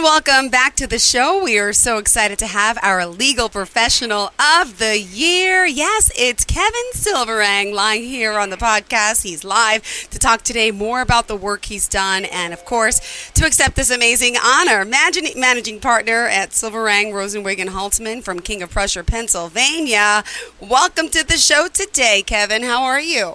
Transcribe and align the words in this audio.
And 0.00 0.06
welcome 0.06 0.48
back 0.48 0.76
to 0.76 0.86
the 0.86 0.98
show. 0.98 1.44
We 1.44 1.58
are 1.58 1.74
so 1.74 1.98
excited 1.98 2.38
to 2.38 2.46
have 2.46 2.78
our 2.80 3.04
legal 3.04 3.50
professional 3.50 4.32
of 4.38 4.78
the 4.78 4.98
year. 4.98 5.66
Yes, 5.66 6.10
it's 6.16 6.42
Kevin 6.42 6.92
Silverang 6.92 7.74
lying 7.74 8.04
here 8.04 8.32
on 8.38 8.48
the 8.48 8.56
podcast. 8.56 9.24
He's 9.24 9.44
live 9.44 9.82
to 10.08 10.18
talk 10.18 10.40
today 10.40 10.70
more 10.70 11.02
about 11.02 11.28
the 11.28 11.36
work 11.36 11.66
he's 11.66 11.86
done 11.86 12.24
and, 12.24 12.54
of 12.54 12.64
course, 12.64 13.30
to 13.34 13.44
accept 13.44 13.76
this 13.76 13.90
amazing 13.90 14.36
honor. 14.42 14.86
Managing, 14.86 15.38
managing 15.38 15.80
partner 15.80 16.24
at 16.24 16.54
Silverang, 16.54 17.12
Rosenzweig, 17.12 17.58
and 17.58 17.68
Haltzman 17.68 18.22
from 18.22 18.40
King 18.40 18.62
of 18.62 18.70
Prussia, 18.70 19.04
Pennsylvania. 19.04 20.24
Welcome 20.60 21.10
to 21.10 21.26
the 21.26 21.36
show 21.36 21.68
today, 21.68 22.22
Kevin. 22.22 22.62
How 22.62 22.84
are 22.84 23.02
you? 23.02 23.34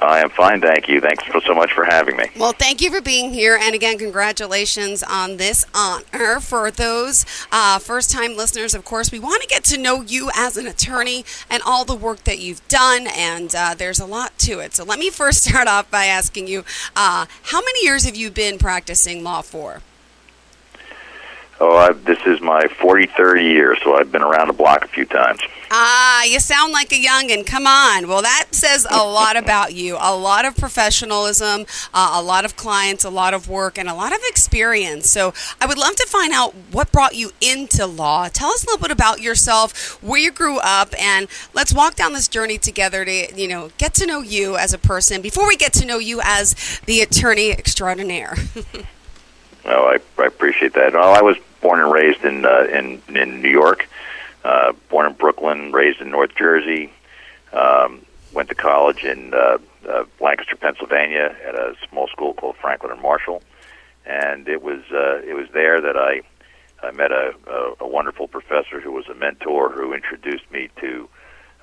I 0.00 0.20
am 0.20 0.30
fine, 0.30 0.60
thank 0.60 0.88
you. 0.88 1.00
Thanks 1.00 1.24
for, 1.24 1.40
so 1.40 1.54
much 1.54 1.72
for 1.72 1.84
having 1.84 2.16
me. 2.16 2.26
Well, 2.38 2.52
thank 2.52 2.80
you 2.80 2.90
for 2.90 3.00
being 3.00 3.32
here, 3.32 3.58
and 3.60 3.74
again, 3.74 3.98
congratulations 3.98 5.02
on 5.02 5.38
this 5.38 5.64
honor. 5.74 6.38
For 6.38 6.70
those 6.70 7.26
uh, 7.50 7.80
first-time 7.80 8.36
listeners, 8.36 8.74
of 8.74 8.84
course, 8.84 9.10
we 9.10 9.18
want 9.18 9.42
to 9.42 9.48
get 9.48 9.64
to 9.64 9.78
know 9.78 10.02
you 10.02 10.30
as 10.36 10.56
an 10.56 10.68
attorney 10.68 11.24
and 11.50 11.62
all 11.66 11.84
the 11.84 11.96
work 11.96 12.22
that 12.24 12.38
you've 12.38 12.66
done, 12.68 13.08
and 13.08 13.52
uh, 13.56 13.74
there's 13.76 13.98
a 13.98 14.06
lot 14.06 14.38
to 14.40 14.60
it. 14.60 14.74
So, 14.74 14.84
let 14.84 15.00
me 15.00 15.10
first 15.10 15.42
start 15.48 15.66
off 15.66 15.90
by 15.90 16.04
asking 16.04 16.46
you, 16.46 16.60
uh, 16.94 17.26
how 17.44 17.60
many 17.60 17.84
years 17.84 18.04
have 18.04 18.14
you 18.14 18.30
been 18.30 18.56
practicing 18.58 19.24
law 19.24 19.42
for? 19.42 19.82
Oh, 21.60 21.76
I, 21.76 21.92
this 21.92 22.20
is 22.24 22.40
my 22.40 22.64
43rd 22.66 23.42
year, 23.42 23.76
so 23.82 23.96
I've 23.96 24.12
been 24.12 24.22
around 24.22 24.46
the 24.46 24.52
block 24.52 24.84
a 24.84 24.88
few 24.88 25.04
times. 25.04 25.40
Ah, 25.70 26.24
you 26.24 26.40
sound 26.40 26.72
like 26.72 26.92
a 26.92 26.96
youngin. 26.96 27.44
Come 27.44 27.66
on. 27.66 28.08
Well, 28.08 28.22
that 28.22 28.46
says 28.52 28.86
a 28.90 29.04
lot 29.04 29.36
about 29.36 29.74
you. 29.74 29.96
A 30.00 30.16
lot 30.16 30.44
of 30.44 30.56
professionalism, 30.56 31.66
uh, 31.92 32.12
a 32.14 32.22
lot 32.22 32.44
of 32.44 32.56
clients, 32.56 33.04
a 33.04 33.10
lot 33.10 33.34
of 33.34 33.48
work, 33.48 33.78
and 33.78 33.88
a 33.88 33.94
lot 33.94 34.12
of 34.12 34.20
experience. 34.28 35.10
So, 35.10 35.34
I 35.60 35.66
would 35.66 35.78
love 35.78 35.96
to 35.96 36.06
find 36.06 36.32
out 36.32 36.54
what 36.70 36.90
brought 36.92 37.14
you 37.14 37.32
into 37.40 37.86
law. 37.86 38.28
Tell 38.28 38.50
us 38.50 38.64
a 38.64 38.66
little 38.66 38.80
bit 38.80 38.90
about 38.90 39.20
yourself, 39.20 40.02
where 40.02 40.20
you 40.20 40.30
grew 40.30 40.58
up, 40.58 40.94
and 40.98 41.28
let's 41.52 41.72
walk 41.72 41.96
down 41.96 42.12
this 42.12 42.28
journey 42.28 42.58
together 42.58 43.04
to, 43.04 43.40
you 43.40 43.48
know, 43.48 43.70
get 43.78 43.94
to 43.94 44.06
know 44.06 44.20
you 44.22 44.56
as 44.56 44.72
a 44.72 44.78
person 44.78 45.20
before 45.20 45.46
we 45.46 45.56
get 45.56 45.72
to 45.74 45.86
know 45.86 45.98
you 45.98 46.20
as 46.22 46.80
the 46.86 47.00
attorney 47.00 47.50
extraordinaire. 47.50 48.36
Oh, 49.64 49.84
I, 49.86 50.22
I 50.22 50.26
appreciate 50.26 50.72
that. 50.74 50.94
Well, 50.94 51.14
I 51.14 51.20
was 51.20 51.36
born 51.60 51.80
and 51.80 51.92
raised 51.92 52.24
in 52.24 52.46
uh, 52.46 52.66
in 52.72 53.02
in 53.14 53.42
New 53.42 53.50
York. 53.50 53.86
Uh, 54.44 54.72
born 54.88 55.06
in 55.06 55.12
Brooklyn, 55.14 55.72
raised 55.72 56.00
in 56.00 56.10
North 56.10 56.34
Jersey. 56.36 56.92
Um, 57.52 58.04
went 58.32 58.48
to 58.50 58.54
college 58.54 59.04
in 59.04 59.32
uh, 59.34 59.58
uh, 59.88 60.04
Lancaster, 60.20 60.56
Pennsylvania, 60.56 61.34
at 61.46 61.54
a 61.54 61.74
small 61.88 62.08
school 62.08 62.34
called 62.34 62.56
Franklin 62.56 62.92
and 62.92 63.00
Marshall, 63.00 63.42
and 64.06 64.48
it 64.48 64.62
was 64.62 64.80
uh, 64.92 65.20
it 65.26 65.34
was 65.34 65.48
there 65.52 65.80
that 65.80 65.96
I 65.96 66.20
I 66.82 66.92
met 66.92 67.10
a, 67.10 67.34
a, 67.46 67.84
a 67.84 67.88
wonderful 67.88 68.28
professor 68.28 68.80
who 68.80 68.92
was 68.92 69.08
a 69.08 69.14
mentor 69.14 69.70
who 69.70 69.92
introduced 69.92 70.50
me 70.50 70.68
to 70.80 71.08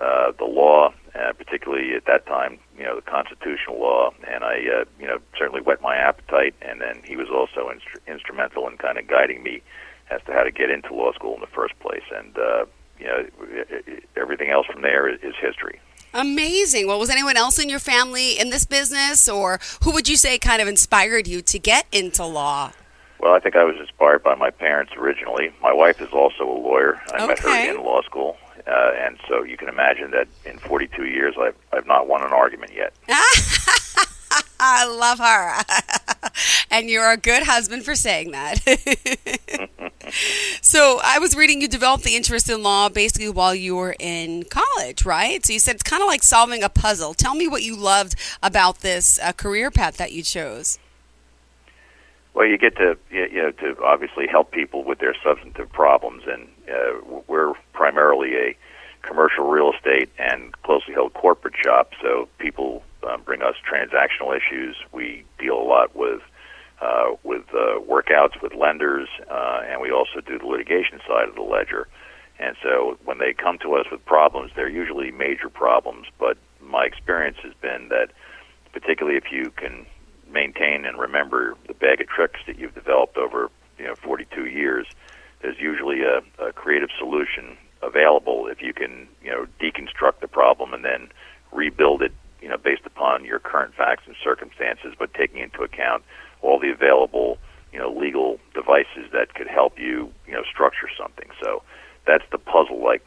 uh, 0.01 0.31
the 0.37 0.45
law, 0.45 0.93
uh, 1.15 1.31
particularly 1.33 1.93
at 1.95 2.05
that 2.05 2.25
time, 2.25 2.59
you 2.77 2.83
know, 2.83 2.95
the 2.95 3.01
constitutional 3.01 3.79
law, 3.79 4.11
and 4.29 4.43
I, 4.43 4.55
uh, 4.55 4.85
you 4.99 5.07
know, 5.07 5.19
certainly 5.37 5.61
whet 5.61 5.81
my 5.81 5.95
appetite. 5.95 6.53
And 6.61 6.81
then 6.81 7.01
he 7.05 7.15
was 7.15 7.29
also 7.29 7.69
instru- 7.69 8.05
instrumental 8.05 8.67
in 8.67 8.77
kind 8.77 8.97
of 8.97 9.07
guiding 9.07 9.41
me 9.41 9.61
as 10.09 10.21
to 10.25 10.33
how 10.33 10.43
to 10.43 10.51
get 10.51 10.69
into 10.69 10.93
law 10.93 11.11
school 11.13 11.33
in 11.35 11.41
the 11.41 11.47
first 11.47 11.77
place. 11.79 12.03
And 12.15 12.37
uh, 12.37 12.65
you 12.99 13.05
know, 13.07 13.25
everything 14.15 14.49
else 14.49 14.65
from 14.67 14.81
there 14.81 15.07
is, 15.07 15.19
is 15.21 15.33
history. 15.41 15.79
Amazing. 16.13 16.87
Well, 16.87 16.97
was 16.97 17.09
anyone 17.09 17.35
else 17.35 17.59
in 17.59 17.67
your 17.67 17.79
family 17.79 18.39
in 18.39 18.49
this 18.49 18.63
business, 18.65 19.27
or 19.27 19.59
who 19.83 19.91
would 19.91 20.07
you 20.07 20.15
say 20.15 20.37
kind 20.37 20.61
of 20.61 20.67
inspired 20.67 21.27
you 21.27 21.41
to 21.41 21.59
get 21.59 21.85
into 21.91 22.25
law? 22.25 22.71
Well, 23.19 23.33
I 23.33 23.39
think 23.39 23.55
I 23.55 23.63
was 23.63 23.75
inspired 23.79 24.23
by 24.23 24.35
my 24.35 24.49
parents 24.49 24.93
originally. 24.97 25.51
My 25.61 25.73
wife 25.73 25.99
is 26.01 26.09
also 26.13 26.43
a 26.49 26.57
lawyer. 26.59 27.01
I 27.11 27.15
Okay. 27.17 27.27
met 27.27 27.39
her 27.39 27.71
in 27.75 27.83
law 27.83 28.01
school, 28.03 28.37
uh, 28.67 28.91
and 28.97 29.17
so 29.27 29.43
you 29.43 29.57
can 29.57 29.67
imagine 29.67 30.11
that 30.11 30.27
in 30.45 30.57
42 30.59 31.05
years, 31.05 31.35
I've 31.39 31.55
I've 31.73 31.87
not 31.87 32.07
won 32.07 32.23
an 32.23 32.31
argument 32.31 32.71
yet. 32.73 32.93
I 34.59 34.85
love 34.85 35.19
her. 35.19 36.29
and 36.71 36.89
you're 36.89 37.11
a 37.11 37.17
good 37.17 37.43
husband 37.43 37.83
for 37.83 37.93
saying 37.95 38.31
that. 38.31 38.59
so 40.61 40.99
I 41.03 41.19
was 41.19 41.35
reading 41.35 41.61
you 41.61 41.67
developed 41.67 42.03
the 42.03 42.15
interest 42.15 42.49
in 42.49 42.63
law 42.63 42.89
basically 42.89 43.29
while 43.29 43.55
you 43.55 43.75
were 43.75 43.95
in 43.99 44.43
college, 44.43 45.05
right? 45.05 45.45
So 45.45 45.53
you 45.53 45.59
said 45.59 45.75
it's 45.75 45.83
kind 45.83 46.01
of 46.01 46.07
like 46.07 46.23
solving 46.23 46.63
a 46.63 46.69
puzzle. 46.69 47.13
Tell 47.13 47.35
me 47.35 47.47
what 47.47 47.63
you 47.63 47.75
loved 47.75 48.15
about 48.41 48.79
this 48.79 49.19
uh, 49.19 49.31
career 49.33 49.71
path 49.71 49.97
that 49.97 50.11
you 50.11 50.23
chose. 50.23 50.79
Well, 52.33 52.45
you 52.45 52.57
get 52.57 52.75
to 52.77 52.97
you 53.09 53.41
know 53.41 53.51
to 53.51 53.81
obviously 53.83 54.27
help 54.27 54.51
people 54.51 54.83
with 54.83 54.99
their 54.99 55.15
substantive 55.23 55.71
problems, 55.71 56.23
and 56.27 56.47
uh, 56.69 57.21
we're 57.27 57.53
primarily 57.71 58.35
a 58.35 58.57
commercial 59.01 59.47
real 59.47 59.71
estate 59.71 60.09
and 60.17 60.51
closely 60.63 60.93
held 60.93 61.13
corporate 61.13 61.55
shop. 61.63 61.93
So 62.01 62.27
people 62.37 62.83
um, 63.07 63.21
bring 63.21 63.41
us 63.41 63.55
transactional 63.65 64.35
issues. 64.35 64.75
We 64.91 65.23
deal 65.39 65.57
a 65.57 65.63
lot 65.63 65.95
with 65.95 66.21
uh, 66.81 67.15
with 67.23 67.43
uh, 67.53 67.79
workouts 67.79 68.41
with 68.41 68.53
lenders, 68.53 69.07
uh, 69.29 69.61
and 69.67 69.81
we 69.81 69.91
also 69.91 70.21
do 70.25 70.37
the 70.37 70.45
litigation 70.45 70.99
side 71.07 71.29
of 71.29 71.35
the 71.35 71.41
ledger. 71.41 71.87
And 72.39 72.55
so 72.61 72.97
when 73.05 73.17
they 73.17 73.33
come 73.33 73.57
to 73.59 73.75
us 73.75 73.85
with 73.91 74.05
problems, 74.05 74.51
they're 74.55 74.69
usually 74.69 75.11
major 75.11 75.49
problems. 75.49 76.07
But 76.19 76.37
my 76.61 76.85
experience 76.85 77.37
has 77.43 77.53
been 77.61 77.87
that, 77.89 78.09
particularly 78.73 79.17
if 79.17 79.31
you 79.31 79.51
can 79.55 79.85
maintain 80.29 80.85
and 80.85 80.99
remember 80.99 81.55
the 81.67 81.73
bag 81.73 82.01
of 82.01 82.07
tricks 82.07 82.39
that 82.47 82.59
you've 82.59 82.73
developed 82.73 83.17
over 83.17 83.49
you 83.77 83.85
know 83.85 83.95
42 83.95 84.47
years, 84.47 84.87
there's 85.41 85.59
usually 85.59 86.01
a, 86.01 86.21
a 86.43 86.51
creative 86.51 86.89
solution 86.97 87.57
available 87.81 88.47
if 88.47 88.61
you 88.61 88.73
can 88.73 89.07
you 89.23 89.29
know 89.29 89.45
deconstruct 89.61 90.19
the 90.19 90.27
problem 90.27 90.73
and 90.73 90.83
then 90.83 91.09
rebuild 91.51 92.01
it 92.01 92.11
you 92.41 92.49
know 92.49 92.57
based 92.57 92.85
upon 92.85 93.23
your 93.23 93.39
current 93.39 93.73
facts 93.75 94.03
and 94.07 94.15
circumstances, 94.23 94.93
but 94.97 95.13
taking 95.13 95.39
into 95.39 95.61
account 95.61 96.03
all 96.45 96.59
the 96.59 96.69
available 96.69 97.37
you 97.73 97.79
know 97.79 97.91
legal 97.91 98.39
devices 98.53 99.11
that 99.11 99.33
could 99.35 99.47
help 99.47 99.77
you 99.77 100.11
you 100.27 100.33
know 100.33 100.43
structure 100.49 100.89
something. 100.97 101.29
So 101.43 101.63
that's 102.07 102.23
the 102.31 102.37
puzzle-like 102.37 103.05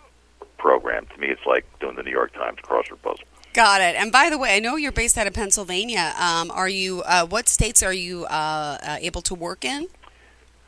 program. 0.58 1.06
To 1.14 1.20
me, 1.20 1.28
it's 1.28 1.46
like 1.46 1.64
doing 1.80 1.96
the 1.96 2.02
New 2.02 2.10
York 2.10 2.34
Times 2.34 2.58
crossword 2.62 3.00
puzzle. 3.02 3.24
Got 3.54 3.80
it. 3.80 3.96
And 3.96 4.12
by 4.12 4.28
the 4.28 4.38
way, 4.38 4.54
I 4.54 4.60
know 4.60 4.76
you're 4.76 4.92
based 4.92 5.16
out 5.16 5.26
of 5.26 5.32
Pennsylvania. 5.32 6.14
Um, 6.20 6.50
are 6.50 6.68
you? 6.68 7.02
Uh, 7.02 7.26
what 7.26 7.48
states 7.48 7.82
are 7.82 7.92
you 7.92 8.24
uh, 8.26 8.78
uh, 8.82 8.98
able 9.00 9.22
to 9.22 9.34
work 9.34 9.64
in? 9.64 9.88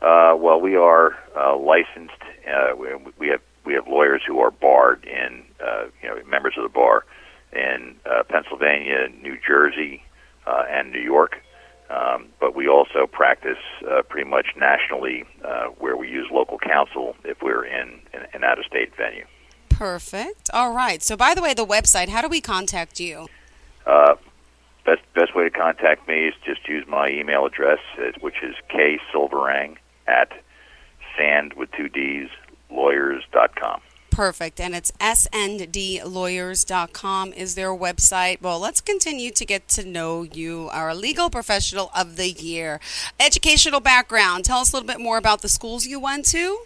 Uh, 0.01 0.35
well, 0.37 0.59
we 0.59 0.75
are 0.75 1.15
uh, 1.37 1.55
licensed. 1.57 2.21
Uh, 2.47 2.75
we, 2.75 2.89
we 3.19 3.27
have 3.27 3.41
we 3.65 3.73
have 3.73 3.87
lawyers 3.87 4.21
who 4.25 4.39
are 4.39 4.51
barred 4.51 5.05
in 5.05 5.43
uh, 5.63 5.85
you 6.01 6.09
know 6.09 6.19
members 6.27 6.55
of 6.57 6.63
the 6.63 6.69
bar 6.69 7.05
in 7.53 7.95
uh, 8.05 8.23
Pennsylvania, 8.23 9.09
New 9.21 9.37
Jersey, 9.45 10.03
uh, 10.47 10.63
and 10.69 10.91
New 10.91 11.01
York. 11.01 11.37
Um, 11.91 12.27
but 12.39 12.55
we 12.55 12.67
also 12.67 13.05
practice 13.05 13.57
uh, 13.89 14.01
pretty 14.03 14.29
much 14.29 14.47
nationally, 14.55 15.25
uh, 15.43 15.65
where 15.79 15.97
we 15.97 16.07
use 16.07 16.27
local 16.31 16.57
counsel 16.57 17.15
if 17.25 17.41
we're 17.41 17.65
in 17.65 17.99
an, 18.13 18.27
an 18.33 18.43
out-of-state 18.43 18.95
venue. 18.95 19.25
Perfect. 19.69 20.49
All 20.53 20.73
right. 20.73 21.03
So, 21.03 21.17
by 21.17 21.33
the 21.33 21.41
way, 21.41 21.53
the 21.53 21.65
website. 21.65 22.07
How 22.07 22.21
do 22.21 22.29
we 22.29 22.39
contact 22.39 22.99
you? 22.99 23.27
Uh, 23.85 24.15
best 24.85 25.01
best 25.15 25.35
way 25.35 25.43
to 25.43 25.49
contact 25.49 26.07
me 26.07 26.27
is 26.27 26.33
just 26.45 26.67
use 26.67 26.85
my 26.87 27.09
email 27.09 27.45
address, 27.45 27.79
uh, 27.97 28.11
which 28.21 28.35
is 28.43 28.55
ksilverang 28.69 29.77
at 30.07 30.31
sand 31.17 31.53
with 31.53 31.71
two 31.71 31.89
D's 31.89 32.29
lawyers.com. 32.69 33.81
Perfect. 34.11 34.59
And 34.59 34.75
it's 34.75 34.91
sanddlawyers.com 34.91 37.33
is 37.33 37.55
their 37.55 37.69
website. 37.69 38.41
Well, 38.41 38.59
let's 38.59 38.81
continue 38.81 39.31
to 39.31 39.45
get 39.45 39.67
to 39.69 39.85
know 39.87 40.23
you, 40.23 40.67
our 40.71 40.93
legal 40.93 41.29
professional 41.29 41.89
of 41.95 42.17
the 42.17 42.29
year. 42.29 42.81
Educational 43.19 43.79
background. 43.79 44.43
Tell 44.45 44.59
us 44.59 44.73
a 44.73 44.75
little 44.75 44.87
bit 44.87 44.99
more 44.99 45.17
about 45.17 45.41
the 45.41 45.49
schools 45.49 45.85
you 45.87 45.99
went 45.99 46.25
to. 46.27 46.59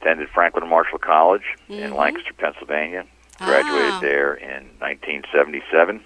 Attended 0.00 0.28
Franklin 0.28 0.68
Marshall 0.68 0.98
College 0.98 1.42
in 1.68 1.90
Mhm. 1.90 1.96
Lancaster, 1.96 2.34
Pennsylvania. 2.34 3.06
Graduated 3.38 3.92
Ah. 3.94 4.00
there 4.00 4.34
in 4.34 4.70
1977. 4.80 6.04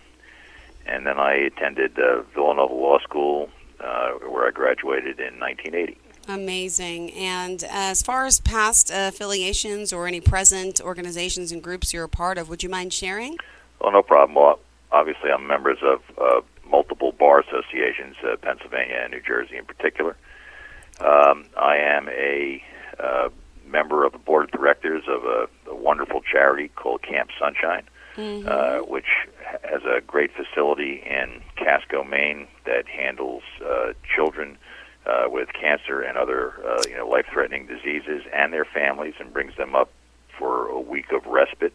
And 0.86 1.04
then 1.06 1.18
I 1.18 1.34
attended 1.34 1.98
uh, 1.98 2.22
Villanova 2.32 2.72
Law 2.72 2.98
School, 3.00 3.50
uh, 3.80 4.12
where 4.28 4.46
I 4.46 4.50
graduated 4.52 5.18
in 5.20 5.38
1980. 5.38 5.98
Amazing. 6.28 7.12
And 7.14 7.64
as 7.64 8.02
far 8.02 8.26
as 8.26 8.38
past 8.40 8.90
affiliations 8.92 9.94
or 9.94 10.06
any 10.06 10.20
present 10.20 10.78
organizations 10.80 11.52
and 11.52 11.62
groups 11.62 11.94
you're 11.94 12.04
a 12.04 12.08
part 12.08 12.36
of, 12.36 12.50
would 12.50 12.62
you 12.62 12.68
mind 12.68 12.92
sharing? 12.92 13.38
Well, 13.80 13.92
no 13.92 14.02
problem. 14.02 14.34
Well, 14.34 14.60
obviously, 14.92 15.30
I'm 15.30 15.46
members 15.46 15.78
of 15.82 16.02
uh, 16.18 16.40
multiple 16.68 17.12
bar 17.12 17.40
associations, 17.40 18.16
uh, 18.22 18.36
Pennsylvania 18.36 19.00
and 19.02 19.12
New 19.12 19.20
Jersey 19.20 19.56
in 19.56 19.64
particular. 19.64 20.16
Um, 21.00 21.46
I 21.56 21.76
am 21.78 22.08
a 22.08 22.62
uh, 22.98 23.28
member 23.66 24.04
of 24.04 24.12
the 24.12 24.18
board 24.18 24.44
of 24.44 24.50
directors 24.50 25.04
of 25.08 25.24
a, 25.24 25.48
a 25.70 25.74
wonderful 25.74 26.20
charity 26.20 26.68
called 26.68 27.02
Camp 27.02 27.30
Sunshine, 27.38 27.84
mm-hmm. 28.16 28.48
uh, 28.48 28.84
which 28.86 29.06
has 29.62 29.82
a 29.84 30.00
great 30.00 30.30
facility 30.32 31.02
in 31.06 31.40
Casco, 31.56 32.04
Maine, 32.04 32.48
that 32.66 32.86
handles 32.86 33.42
uh, 33.64 33.92
children 34.14 34.58
uh, 35.06 35.24
with 35.28 35.48
cancer 35.52 36.00
and 36.00 36.18
other 36.18 36.54
uh, 36.66 36.82
you 36.88 36.96
know 36.96 37.08
life-threatening 37.08 37.66
diseases 37.66 38.22
and 38.32 38.52
their 38.52 38.64
families, 38.64 39.14
and 39.18 39.32
brings 39.32 39.56
them 39.56 39.74
up 39.74 39.90
for 40.38 40.68
a 40.68 40.80
week 40.80 41.12
of 41.12 41.26
respite 41.26 41.72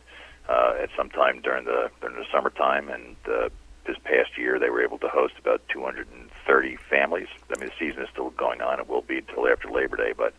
uh, 0.50 0.74
at 0.82 0.90
some 0.96 1.10
time 1.10 1.42
during 1.42 1.66
the 1.66 1.90
during 2.02 2.16
the 2.16 2.26
summertime. 2.32 2.90
And 2.90 3.16
uh, 3.28 3.50
this 3.86 3.98
past 4.04 4.38
year, 4.38 4.60
they 4.60 4.70
were 4.70 4.84
able 4.84 4.98
to 5.00 5.08
host 5.08 5.34
about 5.40 5.62
230 5.70 6.78
families. 6.90 7.28
I 7.54 7.60
mean, 7.60 7.70
the 7.70 7.86
season 7.86 8.04
is 8.04 8.10
still 8.10 8.30
going 8.32 8.62
on; 8.62 8.80
it 8.80 8.88
will 8.88 9.02
be 9.02 9.18
until 9.18 9.48
after 9.48 9.70
Labor 9.70 9.98
Day, 9.98 10.14
but 10.16 10.34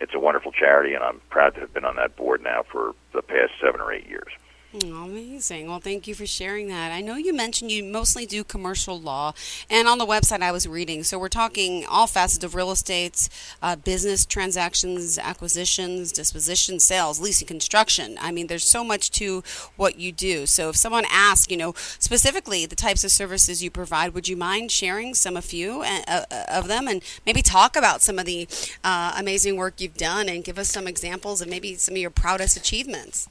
it's 0.00 0.14
a 0.14 0.18
wonderful 0.18 0.52
charity, 0.52 0.94
and 0.94 1.04
I'm 1.04 1.20
proud 1.30 1.54
to 1.54 1.60
have 1.60 1.72
been 1.72 1.84
on 1.84 1.96
that 1.96 2.16
board 2.16 2.42
now 2.42 2.64
for 2.70 2.94
the 3.12 3.22
past 3.22 3.52
seven 3.62 3.80
or 3.80 3.92
eight 3.92 4.08
years. 4.08 4.32
Oh, 4.74 5.04
amazing. 5.04 5.68
Well, 5.68 5.80
thank 5.80 6.08
you 6.08 6.14
for 6.14 6.24
sharing 6.24 6.68
that. 6.68 6.92
I 6.92 7.02
know 7.02 7.16
you 7.16 7.34
mentioned 7.34 7.70
you 7.70 7.84
mostly 7.84 8.24
do 8.24 8.42
commercial 8.42 8.98
law, 8.98 9.34
and 9.68 9.86
on 9.86 9.98
the 9.98 10.06
website 10.06 10.40
I 10.40 10.50
was 10.50 10.66
reading, 10.66 11.04
so 11.04 11.18
we're 11.18 11.28
talking 11.28 11.84
all 11.84 12.06
facets 12.06 12.42
of 12.42 12.54
real 12.54 12.70
estate, 12.70 13.28
uh, 13.60 13.76
business 13.76 14.24
transactions, 14.24 15.18
acquisitions, 15.18 16.10
disposition, 16.10 16.80
sales, 16.80 17.20
leasing, 17.20 17.46
construction. 17.46 18.16
I 18.18 18.32
mean, 18.32 18.46
there's 18.46 18.64
so 18.64 18.82
much 18.82 19.10
to 19.10 19.44
what 19.76 19.98
you 19.98 20.10
do. 20.10 20.46
So 20.46 20.70
if 20.70 20.76
someone 20.76 21.04
asks, 21.10 21.50
you 21.50 21.58
know, 21.58 21.74
specifically 21.98 22.64
the 22.64 22.74
types 22.74 23.04
of 23.04 23.10
services 23.10 23.62
you 23.62 23.70
provide, 23.70 24.14
would 24.14 24.26
you 24.26 24.38
mind 24.38 24.70
sharing 24.70 25.14
some 25.14 25.36
a 25.36 25.42
few 25.42 25.82
uh, 25.82 26.24
uh, 26.30 26.44
of 26.48 26.68
them 26.68 26.88
and 26.88 27.02
maybe 27.26 27.42
talk 27.42 27.76
about 27.76 28.00
some 28.00 28.18
of 28.18 28.24
the 28.24 28.48
uh, 28.82 29.12
amazing 29.18 29.58
work 29.58 29.82
you've 29.82 29.98
done 29.98 30.30
and 30.30 30.44
give 30.44 30.58
us 30.58 30.70
some 30.70 30.88
examples 30.88 31.42
of 31.42 31.48
maybe 31.48 31.74
some 31.74 31.92
of 31.92 31.98
your 31.98 32.08
proudest 32.08 32.56
achievements? 32.56 33.28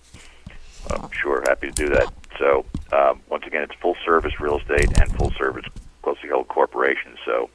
Uh, 0.89 0.97
sure, 1.11 1.41
happy 1.47 1.67
to 1.67 1.73
do 1.73 1.89
that. 1.89 2.09
So, 2.39 2.65
um, 2.91 3.21
once 3.29 3.43
again, 3.45 3.63
it's 3.63 3.75
full 3.81 3.95
service 4.05 4.33
real 4.39 4.59
estate 4.59 4.91
and 4.97 5.11
full 5.13 5.31
service 5.37 5.65
closely 6.03 6.29
held 6.29 6.47
corporations. 6.47 7.17
So, 7.25 7.49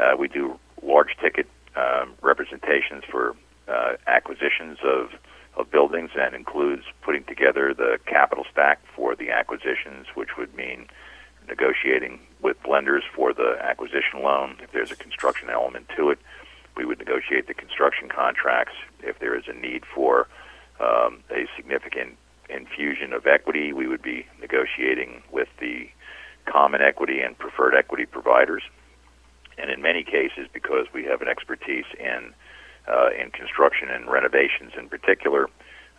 uh, 0.00 0.16
we 0.18 0.28
do 0.28 0.58
large 0.82 1.16
ticket 1.20 1.46
um, 1.76 2.14
representations 2.22 3.04
for 3.10 3.36
uh, 3.68 3.94
acquisitions 4.06 4.78
of, 4.84 5.10
of 5.56 5.70
buildings 5.70 6.10
and 6.18 6.34
includes 6.34 6.82
putting 7.02 7.24
together 7.24 7.74
the 7.74 7.98
capital 8.06 8.44
stack 8.50 8.80
for 8.94 9.14
the 9.14 9.30
acquisitions, 9.30 10.06
which 10.14 10.36
would 10.36 10.54
mean 10.54 10.86
negotiating 11.48 12.18
with 12.42 12.56
lenders 12.68 13.04
for 13.14 13.32
the 13.32 13.56
acquisition 13.62 14.22
loan. 14.22 14.56
If 14.62 14.72
there's 14.72 14.90
a 14.90 14.96
construction 14.96 15.48
element 15.50 15.86
to 15.96 16.10
it, 16.10 16.18
we 16.76 16.84
would 16.84 16.98
negotiate 16.98 17.46
the 17.46 17.54
construction 17.54 18.08
contracts. 18.08 18.74
If 19.02 19.18
there 19.18 19.36
is 19.36 19.44
a 19.48 19.52
need 19.52 19.84
for 19.94 20.28
um, 20.80 21.22
a 21.30 21.46
significant 21.56 22.16
infusion 22.48 23.12
of 23.12 23.26
equity. 23.26 23.72
We 23.72 23.86
would 23.86 24.02
be 24.02 24.26
negotiating 24.40 25.22
with 25.32 25.48
the 25.60 25.88
common 26.46 26.80
equity 26.80 27.20
and 27.20 27.36
preferred 27.36 27.74
equity 27.74 28.06
providers. 28.06 28.62
And 29.58 29.70
in 29.70 29.80
many 29.80 30.04
cases, 30.04 30.48
because 30.52 30.86
we 30.92 31.04
have 31.04 31.22
an 31.22 31.28
expertise 31.28 31.86
in 31.98 32.34
uh, 32.88 33.08
in 33.20 33.30
construction 33.32 33.88
and 33.90 34.08
renovations 34.08 34.72
in 34.78 34.88
particular, 34.88 35.48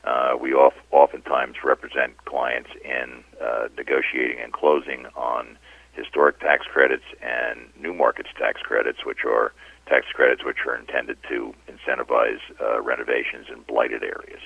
uh, 0.06 0.38
we 0.40 0.54
oft, 0.54 0.78
oftentimes 0.92 1.56
represent 1.66 2.16
clients 2.24 2.70
in 2.86 3.26
uh, 3.44 3.68
negotiating 3.76 4.40
and 4.42 4.54
closing 4.54 5.06
on 5.18 5.58
historic 5.92 6.40
tax 6.40 6.66
credits 6.72 7.04
and 7.22 7.68
new 7.78 7.94
markets 7.94 8.30
tax 8.38 8.62
credits, 8.62 9.00
which 9.06 9.26
are 9.26 9.52
tax 9.88 10.06
credits 10.14 10.46
which 10.46 10.60
are 10.66 10.78
intended 10.78 11.18
to 11.28 11.54
incentivize 11.68 12.40
uh, 12.62 12.82
renovations 12.82 13.48
in 13.52 13.62
blighted 13.64 14.04
areas. 14.04 14.40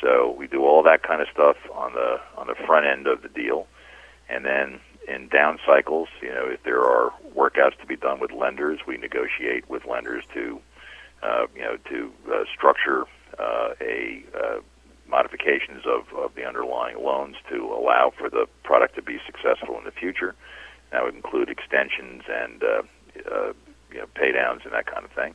So 0.00 0.34
we 0.38 0.46
do 0.46 0.64
all 0.64 0.82
that 0.84 1.02
kind 1.02 1.20
of 1.20 1.28
stuff 1.32 1.56
on 1.74 1.92
the 1.94 2.20
on 2.36 2.46
the 2.46 2.54
front 2.54 2.86
end 2.86 3.06
of 3.06 3.22
the 3.22 3.28
deal, 3.28 3.66
and 4.28 4.44
then 4.44 4.80
in 5.08 5.28
down 5.28 5.58
cycles, 5.66 6.08
you 6.20 6.28
know, 6.28 6.46
if 6.46 6.62
there 6.64 6.82
are 6.82 7.12
workouts 7.34 7.78
to 7.80 7.86
be 7.86 7.96
done 7.96 8.20
with 8.20 8.30
lenders, 8.30 8.80
we 8.86 8.96
negotiate 8.98 9.68
with 9.68 9.86
lenders 9.86 10.22
to, 10.34 10.60
uh, 11.22 11.46
you 11.54 11.62
know, 11.62 11.76
to 11.88 12.12
uh, 12.30 12.44
structure 12.54 13.04
uh, 13.38 13.70
a 13.80 14.22
uh, 14.36 14.60
modifications 15.08 15.84
of, 15.86 16.12
of 16.16 16.34
the 16.34 16.44
underlying 16.46 17.02
loans 17.02 17.36
to 17.48 17.64
allow 17.72 18.12
for 18.16 18.28
the 18.28 18.46
product 18.62 18.94
to 18.96 19.02
be 19.02 19.18
successful 19.24 19.78
in 19.78 19.84
the 19.84 19.90
future. 19.90 20.34
That 20.90 21.02
would 21.04 21.14
include 21.14 21.48
extensions 21.48 22.22
and 22.28 22.62
uh, 22.62 22.82
uh, 23.30 23.52
you 23.90 23.98
know, 23.98 24.06
pay 24.14 24.32
downs 24.32 24.62
and 24.64 24.72
that 24.74 24.86
kind 24.86 25.04
of 25.04 25.10
thing. 25.12 25.34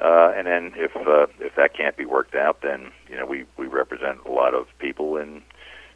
Uh, 0.00 0.32
and 0.36 0.46
then 0.46 0.72
if 0.76 0.94
uh, 0.94 1.26
if 1.40 1.54
that 1.56 1.74
can't 1.74 1.96
be 1.96 2.04
worked 2.04 2.34
out, 2.34 2.60
then 2.62 2.92
you 3.08 3.16
know 3.16 3.24
we, 3.24 3.44
we 3.56 3.66
represent 3.66 4.18
a 4.26 4.30
lot 4.30 4.54
of 4.54 4.66
people 4.78 5.16
in 5.16 5.42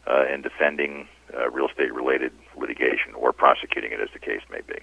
uh, 0.06 0.24
in 0.32 0.40
defending 0.40 1.06
uh, 1.36 1.50
real 1.50 1.68
estate 1.68 1.92
related 1.92 2.32
litigation 2.56 3.14
or 3.14 3.32
prosecuting 3.32 3.92
it, 3.92 4.00
as 4.00 4.08
the 4.12 4.18
case 4.18 4.40
may 4.50 4.60
be. 4.62 4.78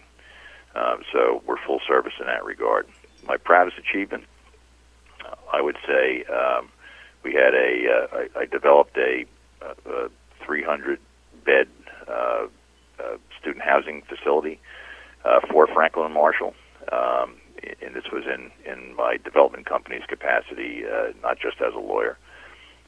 Um, 0.75 1.01
so 1.11 1.41
we're 1.47 1.57
full 1.65 1.79
service 1.87 2.13
in 2.19 2.27
that 2.27 2.45
regard. 2.45 2.87
My 3.27 3.37
proudest 3.37 3.77
achievement, 3.79 4.25
uh, 5.25 5.35
I 5.51 5.61
would 5.61 5.77
say, 5.87 6.23
um, 6.25 6.69
we 7.23 7.33
had 7.33 7.55
a 7.55 7.87
uh, 7.89 8.17
I, 8.35 8.41
I 8.41 8.45
developed 8.45 8.97
a, 8.97 9.25
a 9.89 10.09
300 10.45 10.99
bed 11.43 11.67
uh, 12.07 12.45
uh, 12.99 13.17
student 13.39 13.63
housing 13.63 14.03
facility 14.03 14.59
uh, 15.25 15.39
for 15.51 15.65
Franklin 15.67 16.11
Marshall. 16.11 16.53
Um, 16.91 17.35
and 17.81 17.95
this 17.95 18.06
was 18.12 18.24
in 18.25 18.51
in 18.65 18.95
my 18.95 19.18
development 19.18 19.65
company's 19.65 20.06
capacity, 20.07 20.83
uh, 20.86 21.12
not 21.21 21.39
just 21.39 21.62
as 21.62 21.74
a 21.74 21.80
lawyer. 21.80 22.18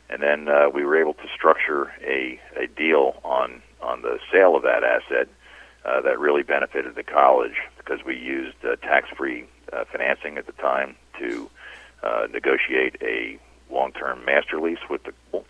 And 0.09 0.23
then 0.23 0.47
uh, 0.47 0.69
we 0.73 0.83
were 0.83 0.99
able 0.99 1.13
to 1.15 1.27
structure 1.33 1.91
a 2.03 2.39
a 2.57 2.67
deal 2.67 3.19
on 3.23 3.61
on 3.81 4.01
the 4.01 4.19
sale 4.31 4.55
of 4.55 4.63
that 4.63 4.83
asset 4.83 5.27
uh, 5.85 6.01
that 6.01 6.19
really 6.19 6.43
benefited 6.43 6.95
the 6.95 7.03
college 7.03 7.55
because 7.77 8.03
we 8.05 8.15
used 8.15 8.57
uh, 8.63 8.75
tax-free 8.77 9.45
uh, 9.71 9.85
financing 9.91 10.37
at 10.37 10.45
the 10.45 10.51
time 10.53 10.95
to 11.17 11.49
uh, 12.03 12.27
negotiate 12.31 12.95
a 13.01 13.39
long-term 13.71 14.23
master 14.25 14.59
lease 14.59 14.79
with 14.89 15.03
the 15.03 15.13
school, 15.27 15.45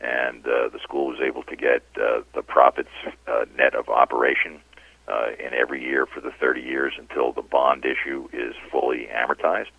and 0.00 0.46
uh, 0.46 0.68
the 0.68 0.78
school 0.82 1.08
was 1.08 1.18
able 1.20 1.42
to 1.42 1.56
get 1.56 1.82
uh, 1.96 2.20
the 2.34 2.42
profits 2.42 2.90
uh, 3.26 3.44
net 3.56 3.74
of 3.74 3.88
operation 3.88 4.60
uh, 5.08 5.30
in 5.38 5.54
every 5.54 5.82
year 5.82 6.06
for 6.06 6.20
the 6.20 6.30
30 6.30 6.60
years 6.60 6.94
until 6.98 7.32
the 7.32 7.42
bond 7.42 7.84
issue 7.84 8.28
is 8.32 8.54
fully 8.70 9.08
amortized. 9.12 9.70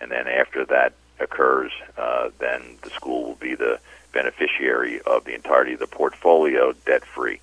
And 0.00 0.10
then 0.10 0.26
after 0.26 0.64
that 0.66 0.92
occurs, 1.20 1.72
uh, 1.96 2.30
then 2.38 2.78
the 2.82 2.90
school 2.90 3.24
will 3.28 3.36
be 3.36 3.54
the 3.54 3.78
beneficiary 4.12 5.00
of 5.02 5.24
the 5.24 5.34
entirety 5.34 5.74
of 5.74 5.80
the 5.80 5.86
portfolio 5.86 6.72
debt 6.84 7.04
free. 7.04 7.40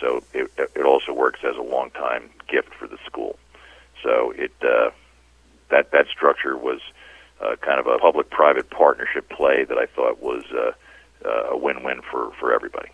So 0.00 0.22
it, 0.32 0.50
it 0.56 0.84
also 0.84 1.12
works 1.12 1.40
as 1.44 1.56
a 1.56 1.62
long 1.62 1.90
time 1.90 2.30
gift 2.48 2.74
for 2.74 2.86
the 2.86 2.98
school. 3.06 3.38
So 4.02 4.32
it 4.36 4.52
uh, 4.62 4.90
that 5.70 5.92
that 5.92 6.06
structure 6.08 6.56
was 6.56 6.80
uh, 7.40 7.56
kind 7.56 7.80
of 7.80 7.86
a 7.86 7.98
public-private 7.98 8.70
partnership 8.70 9.28
play 9.28 9.64
that 9.64 9.78
I 9.78 9.86
thought 9.86 10.22
was 10.22 10.44
uh, 10.52 10.72
uh, 11.26 11.50
a 11.52 11.56
win-win 11.56 12.02
for 12.02 12.32
for 12.38 12.52
everybody. 12.52 12.90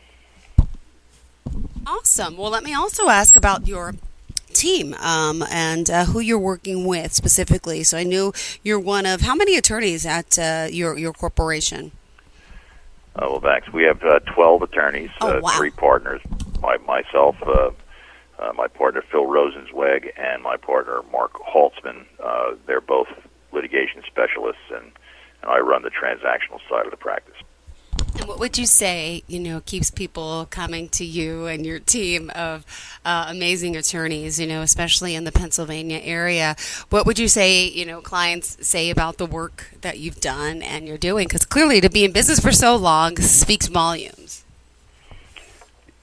Awesome. 1.90 2.36
Well, 2.36 2.52
let 2.52 2.62
me 2.62 2.72
also 2.72 3.08
ask 3.08 3.34
about 3.34 3.66
your 3.66 3.94
team 4.52 4.94
um, 4.94 5.42
and 5.50 5.90
uh, 5.90 6.04
who 6.04 6.20
you're 6.20 6.38
working 6.38 6.86
with 6.86 7.12
specifically. 7.12 7.82
So 7.82 7.98
I 7.98 8.04
knew 8.04 8.32
you're 8.62 8.78
one 8.78 9.06
of 9.06 9.22
how 9.22 9.34
many 9.34 9.56
attorneys 9.56 10.06
at 10.06 10.38
uh, 10.38 10.68
your 10.70 10.96
your 10.96 11.12
corporation? 11.12 11.90
Uh, 13.16 13.26
well, 13.28 13.40
thanks. 13.40 13.72
We 13.72 13.82
have 13.84 14.04
uh, 14.04 14.20
12 14.20 14.62
attorneys, 14.62 15.10
oh, 15.20 15.38
uh, 15.38 15.40
wow. 15.42 15.50
three 15.56 15.70
partners, 15.70 16.20
my, 16.62 16.76
myself, 16.76 17.34
uh, 17.42 17.70
uh, 18.38 18.52
my 18.54 18.68
partner 18.68 19.02
Phil 19.10 19.26
Rosenzweig, 19.26 20.12
and 20.16 20.44
my 20.44 20.56
partner 20.56 21.00
Mark 21.10 21.32
Haltzman. 21.34 22.04
Uh, 22.22 22.54
they're 22.66 22.80
both 22.80 23.08
litigation 23.50 24.04
specialists, 24.06 24.62
and, 24.72 24.92
and 25.42 25.50
I 25.50 25.58
run 25.58 25.82
the 25.82 25.90
transactional 25.90 26.60
side 26.70 26.84
of 26.84 26.92
the 26.92 26.96
practice. 26.96 27.34
And 28.20 28.28
what 28.28 28.38
would 28.38 28.58
you 28.58 28.66
say, 28.66 29.22
you 29.28 29.40
know, 29.40 29.62
keeps 29.64 29.90
people 29.90 30.46
coming 30.50 30.90
to 30.90 31.06
you 31.06 31.46
and 31.46 31.64
your 31.64 31.78
team 31.78 32.30
of 32.34 32.66
uh, 33.02 33.24
amazing 33.30 33.76
attorneys, 33.76 34.38
you 34.38 34.46
know, 34.46 34.60
especially 34.60 35.14
in 35.14 35.24
the 35.24 35.32
Pennsylvania 35.32 36.00
area? 36.02 36.54
What 36.90 37.06
would 37.06 37.18
you 37.18 37.28
say, 37.28 37.66
you 37.66 37.86
know, 37.86 38.02
clients 38.02 38.58
say 38.68 38.90
about 38.90 39.16
the 39.16 39.24
work 39.24 39.70
that 39.80 40.00
you've 40.00 40.20
done 40.20 40.60
and 40.60 40.86
you're 40.86 40.98
doing? 40.98 41.28
Because 41.28 41.46
clearly 41.46 41.80
to 41.80 41.88
be 41.88 42.04
in 42.04 42.12
business 42.12 42.40
for 42.40 42.52
so 42.52 42.76
long 42.76 43.16
speaks 43.16 43.68
volumes. 43.68 44.44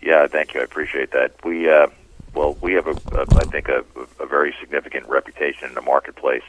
Yeah, 0.01 0.25
thank 0.25 0.55
you. 0.55 0.61
I 0.61 0.63
appreciate 0.63 1.11
that. 1.11 1.33
We, 1.45 1.69
uh, 1.69 1.85
well, 2.33 2.57
we 2.61 2.73
have, 2.73 2.87
a, 2.87 2.95
a 3.15 3.27
I 3.29 3.43
think, 3.43 3.69
a, 3.69 3.85
a 4.19 4.25
very 4.25 4.55
significant 4.59 5.07
reputation 5.07 5.69
in 5.69 5.75
the 5.75 5.81
marketplace 5.81 6.45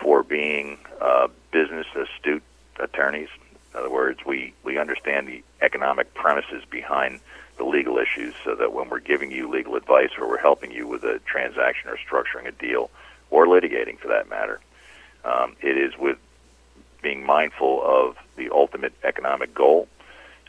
for 0.00 0.22
being 0.22 0.78
uh, 1.00 1.26
business 1.50 1.88
astute 1.96 2.44
attorneys. 2.78 3.28
In 3.74 3.80
other 3.80 3.90
words, 3.90 4.20
we, 4.24 4.54
we 4.62 4.78
understand 4.78 5.26
the 5.26 5.42
economic 5.60 6.14
premises 6.14 6.62
behind 6.70 7.18
the 7.56 7.64
legal 7.64 7.98
issues 7.98 8.34
so 8.44 8.54
that 8.54 8.72
when 8.72 8.88
we're 8.88 9.00
giving 9.00 9.32
you 9.32 9.50
legal 9.50 9.74
advice 9.74 10.10
or 10.18 10.28
we're 10.28 10.38
helping 10.38 10.70
you 10.70 10.86
with 10.86 11.02
a 11.02 11.20
transaction 11.26 11.90
or 11.90 11.96
structuring 11.96 12.46
a 12.46 12.52
deal 12.52 12.90
or 13.30 13.46
litigating 13.46 13.98
for 13.98 14.08
that 14.08 14.28
matter, 14.28 14.60
um, 15.24 15.56
it 15.60 15.76
is 15.76 15.96
with 15.98 16.18
being 17.02 17.24
mindful 17.24 17.82
of 17.84 18.16
the 18.36 18.48
ultimate 18.50 18.92
economic 19.02 19.52
goal. 19.54 19.88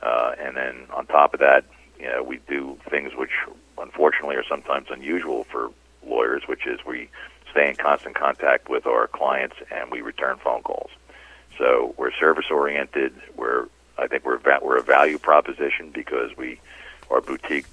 Uh, 0.03 0.34
and 0.39 0.55
then 0.55 0.86
on 0.94 1.08
top 1.08 1.34
of 1.34 1.39
that, 1.39 1.65
you 2.00 2.08
know, 2.08 2.22
we 2.22 2.39
do 2.48 2.77
things 2.89 3.13
which 3.15 3.32
unfortunately 3.77 4.36
are 4.36 4.44
sometimes 4.48 4.88
unusual 4.91 5.46
for 5.46 5.72
lawyers, 6.05 6.44
which 6.48 6.67
is 6.67 6.79
we 6.86 7.10
stay 7.51 7.70
in 7.70 7.75
constant 7.75 8.15
contact 8.15 8.70
with 8.70 8.86
our 8.86 9.08
clients 9.08 9.55
and 9.72 9.89
we 9.89 10.01
return 10.01 10.38
phone 10.44 10.62
calls. 10.62 10.91
So 11.57 11.93
we're 11.97 12.12
service 12.13 12.45
oriented. 12.51 13.13
We're 13.35 13.67
I 13.97 14.07
think 14.07 14.25
we're 14.25 14.39
we're 14.62 14.77
a 14.77 14.83
value 14.83 15.17
proposition 15.17 15.91
because 15.91 16.35
we 16.38 16.59
are 17.09 17.21
boutique. 17.21 17.65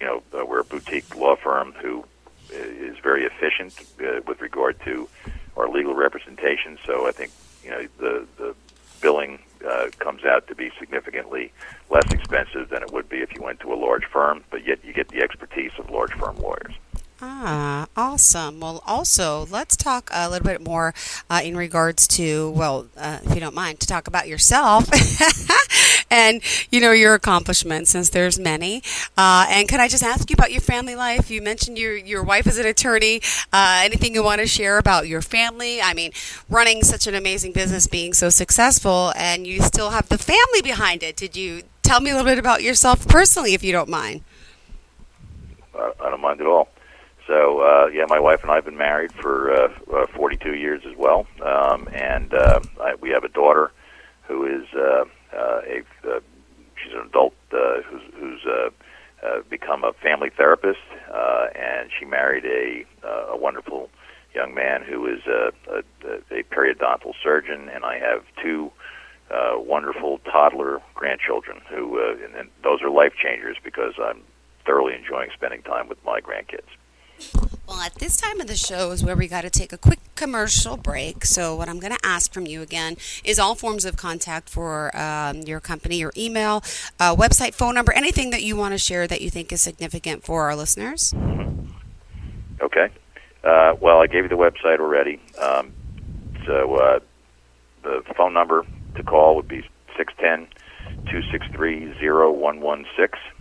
You 0.00 0.06
know, 0.06 0.22
uh, 0.36 0.44
we're 0.44 0.60
a 0.60 0.64
boutique 0.64 1.16
law 1.16 1.36
firm 1.36 1.72
who 1.72 2.04
is 2.50 2.96
very 2.98 3.24
efficient 3.24 3.74
uh, 4.00 4.20
with 4.26 4.40
regard 4.40 4.80
to 4.84 5.08
our 5.56 5.68
legal 5.68 5.94
representation. 5.94 6.78
So 6.86 7.06
I 7.06 7.12
think 7.12 7.32
you 7.62 7.70
know 7.70 7.86
the 7.98 8.26
the 8.36 8.54
billing 9.00 9.38
uh, 9.66 9.88
comes 9.98 10.24
out 10.24 10.46
to 10.48 10.54
be 10.54 10.70
significantly 10.78 11.52
less 11.90 12.10
expensive 12.10 12.68
than 12.68 12.82
it 12.82 12.92
would 12.92 13.08
be 13.08 13.18
if 13.18 13.32
you 13.34 13.42
went 13.42 13.60
to 13.60 13.72
a 13.72 13.76
large 13.76 14.04
firm, 14.04 14.42
but 14.50 14.66
yet 14.66 14.84
you 14.84 14.92
get 14.92 15.08
the 15.08 15.22
expertise 15.22 15.72
of 15.78 15.90
large 15.90 16.12
firm 16.12 16.36
lawyers. 16.38 16.74
Ah, 17.20 17.88
awesome. 17.96 18.60
Well, 18.60 18.80
also, 18.86 19.46
let's 19.50 19.76
talk 19.76 20.08
a 20.12 20.30
little 20.30 20.46
bit 20.46 20.64
more 20.64 20.94
uh, 21.28 21.40
in 21.42 21.56
regards 21.56 22.06
to, 22.08 22.50
well, 22.50 22.86
uh, 22.96 23.18
if 23.24 23.34
you 23.34 23.40
don't 23.40 23.56
mind, 23.56 23.80
to 23.80 23.88
talk 23.88 24.06
about 24.06 24.28
yourself 24.28 24.88
and, 26.12 26.40
you 26.70 26.80
know, 26.80 26.92
your 26.92 27.14
accomplishments, 27.14 27.90
since 27.90 28.10
there's 28.10 28.38
many. 28.38 28.84
Uh, 29.16 29.46
and 29.48 29.68
can 29.68 29.80
I 29.80 29.88
just 29.88 30.04
ask 30.04 30.30
you 30.30 30.34
about 30.34 30.52
your 30.52 30.60
family 30.60 30.94
life? 30.94 31.28
You 31.28 31.42
mentioned 31.42 31.76
your, 31.76 31.96
your 31.96 32.22
wife 32.22 32.46
is 32.46 32.56
an 32.56 32.66
attorney. 32.66 33.20
Uh, 33.52 33.80
anything 33.82 34.14
you 34.14 34.22
want 34.22 34.40
to 34.40 34.46
share 34.46 34.78
about 34.78 35.08
your 35.08 35.20
family? 35.20 35.82
I 35.82 35.94
mean, 35.94 36.12
running 36.48 36.84
such 36.84 37.08
an 37.08 37.16
amazing 37.16 37.52
business, 37.52 37.88
being 37.88 38.12
so 38.12 38.28
successful, 38.28 39.12
and 39.16 39.44
you 39.44 39.60
still 39.62 39.90
have 39.90 40.08
the 40.08 40.18
family 40.18 40.62
behind 40.62 41.02
it. 41.02 41.16
Did 41.16 41.36
you 41.36 41.62
tell 41.82 42.00
me 42.00 42.10
a 42.10 42.14
little 42.14 42.30
bit 42.30 42.38
about 42.38 42.62
yourself 42.62 43.08
personally, 43.08 43.54
if 43.54 43.64
you 43.64 43.72
don't 43.72 43.88
mind? 43.88 44.22
I 45.74 46.10
don't 46.10 46.20
mind 46.20 46.40
at 46.40 46.46
all. 46.46 46.68
So 47.28 47.60
uh, 47.60 47.88
yeah, 47.92 48.06
my 48.08 48.18
wife 48.18 48.42
and 48.42 48.50
I 48.50 48.54
have 48.54 48.64
been 48.64 48.78
married 48.78 49.12
for 49.12 49.52
uh, 49.52 49.68
uh, 49.94 50.06
42 50.16 50.54
years 50.54 50.82
as 50.90 50.96
well, 50.96 51.26
um, 51.42 51.86
and 51.92 52.32
uh, 52.32 52.60
I, 52.80 52.94
we 52.94 53.10
have 53.10 53.22
a 53.22 53.28
daughter 53.28 53.70
who 54.26 54.46
is 54.46 54.66
uh, 54.74 55.04
uh, 55.36 55.60
a 55.66 55.84
uh, 56.08 56.20
she's 56.82 56.94
an 56.94 57.06
adult 57.06 57.34
uh, 57.52 57.82
who's 57.82 58.02
who's 58.18 58.40
uh, 58.46 58.70
uh, 59.26 59.42
become 59.50 59.84
a 59.84 59.92
family 59.92 60.30
therapist, 60.30 60.80
uh, 61.12 61.48
and 61.54 61.90
she 61.98 62.06
married 62.06 62.46
a 62.46 62.86
uh, 63.06 63.34
a 63.34 63.36
wonderful 63.36 63.90
young 64.34 64.54
man 64.54 64.82
who 64.82 65.06
is 65.06 65.20
a, 65.26 65.52
a, 65.70 66.38
a 66.38 66.42
periodontal 66.44 67.12
surgeon, 67.22 67.68
and 67.68 67.84
I 67.84 67.98
have 67.98 68.24
two 68.42 68.72
uh, 69.30 69.52
wonderful 69.56 70.18
toddler 70.24 70.80
grandchildren 70.94 71.60
who 71.68 71.98
uh, 72.00 72.24
and, 72.24 72.34
and 72.34 72.48
those 72.64 72.80
are 72.80 72.88
life 72.88 73.12
changers 73.22 73.58
because 73.62 73.92
I'm 74.02 74.22
thoroughly 74.64 74.94
enjoying 74.94 75.28
spending 75.34 75.60
time 75.60 75.88
with 75.88 76.02
my 76.06 76.20
grandkids. 76.20 76.77
Well, 77.66 77.80
at 77.80 77.96
this 77.96 78.16
time 78.16 78.40
of 78.40 78.46
the 78.46 78.56
show 78.56 78.92
is 78.92 79.04
where 79.04 79.14
we 79.14 79.28
got 79.28 79.42
to 79.42 79.50
take 79.50 79.72
a 79.72 79.78
quick 79.78 79.98
commercial 80.14 80.76
break. 80.76 81.24
So, 81.24 81.54
what 81.54 81.68
I'm 81.68 81.78
going 81.78 81.92
to 81.92 82.06
ask 82.06 82.32
from 82.32 82.46
you 82.46 82.62
again 82.62 82.96
is 83.24 83.38
all 83.38 83.54
forms 83.54 83.84
of 83.84 83.96
contact 83.96 84.48
for 84.48 84.96
um, 84.96 85.42
your 85.42 85.60
company, 85.60 85.96
your 85.96 86.12
email, 86.16 86.62
uh, 86.98 87.14
website, 87.14 87.54
phone 87.54 87.74
number, 87.74 87.92
anything 87.92 88.30
that 88.30 88.42
you 88.42 88.56
want 88.56 88.72
to 88.72 88.78
share 88.78 89.06
that 89.06 89.20
you 89.20 89.28
think 89.28 89.52
is 89.52 89.60
significant 89.60 90.24
for 90.24 90.44
our 90.44 90.56
listeners. 90.56 91.14
Okay. 92.60 92.88
Uh, 93.44 93.74
well, 93.80 94.00
I 94.00 94.06
gave 94.06 94.24
you 94.24 94.28
the 94.28 94.36
website 94.36 94.80
already. 94.80 95.20
Um, 95.38 95.72
so, 96.46 96.74
uh, 96.76 97.00
the 97.82 98.02
phone 98.16 98.32
number 98.32 98.64
to 98.96 99.02
call 99.02 99.36
would 99.36 99.48
be 99.48 99.62
610 99.96 100.48
263 101.10 101.94
0116. 102.00 103.37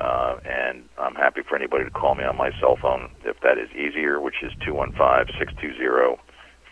Uh, 0.00 0.36
and 0.44 0.84
I'm 0.98 1.14
happy 1.14 1.42
for 1.48 1.56
anybody 1.56 1.84
to 1.84 1.90
call 1.90 2.14
me 2.14 2.24
on 2.24 2.36
my 2.36 2.50
cell 2.60 2.76
phone 2.80 3.08
if 3.24 3.36
that 3.42 3.58
is 3.58 3.70
easier, 3.72 4.20
which 4.20 4.42
is 4.42 4.52
215 4.64 5.30
620 5.38 6.18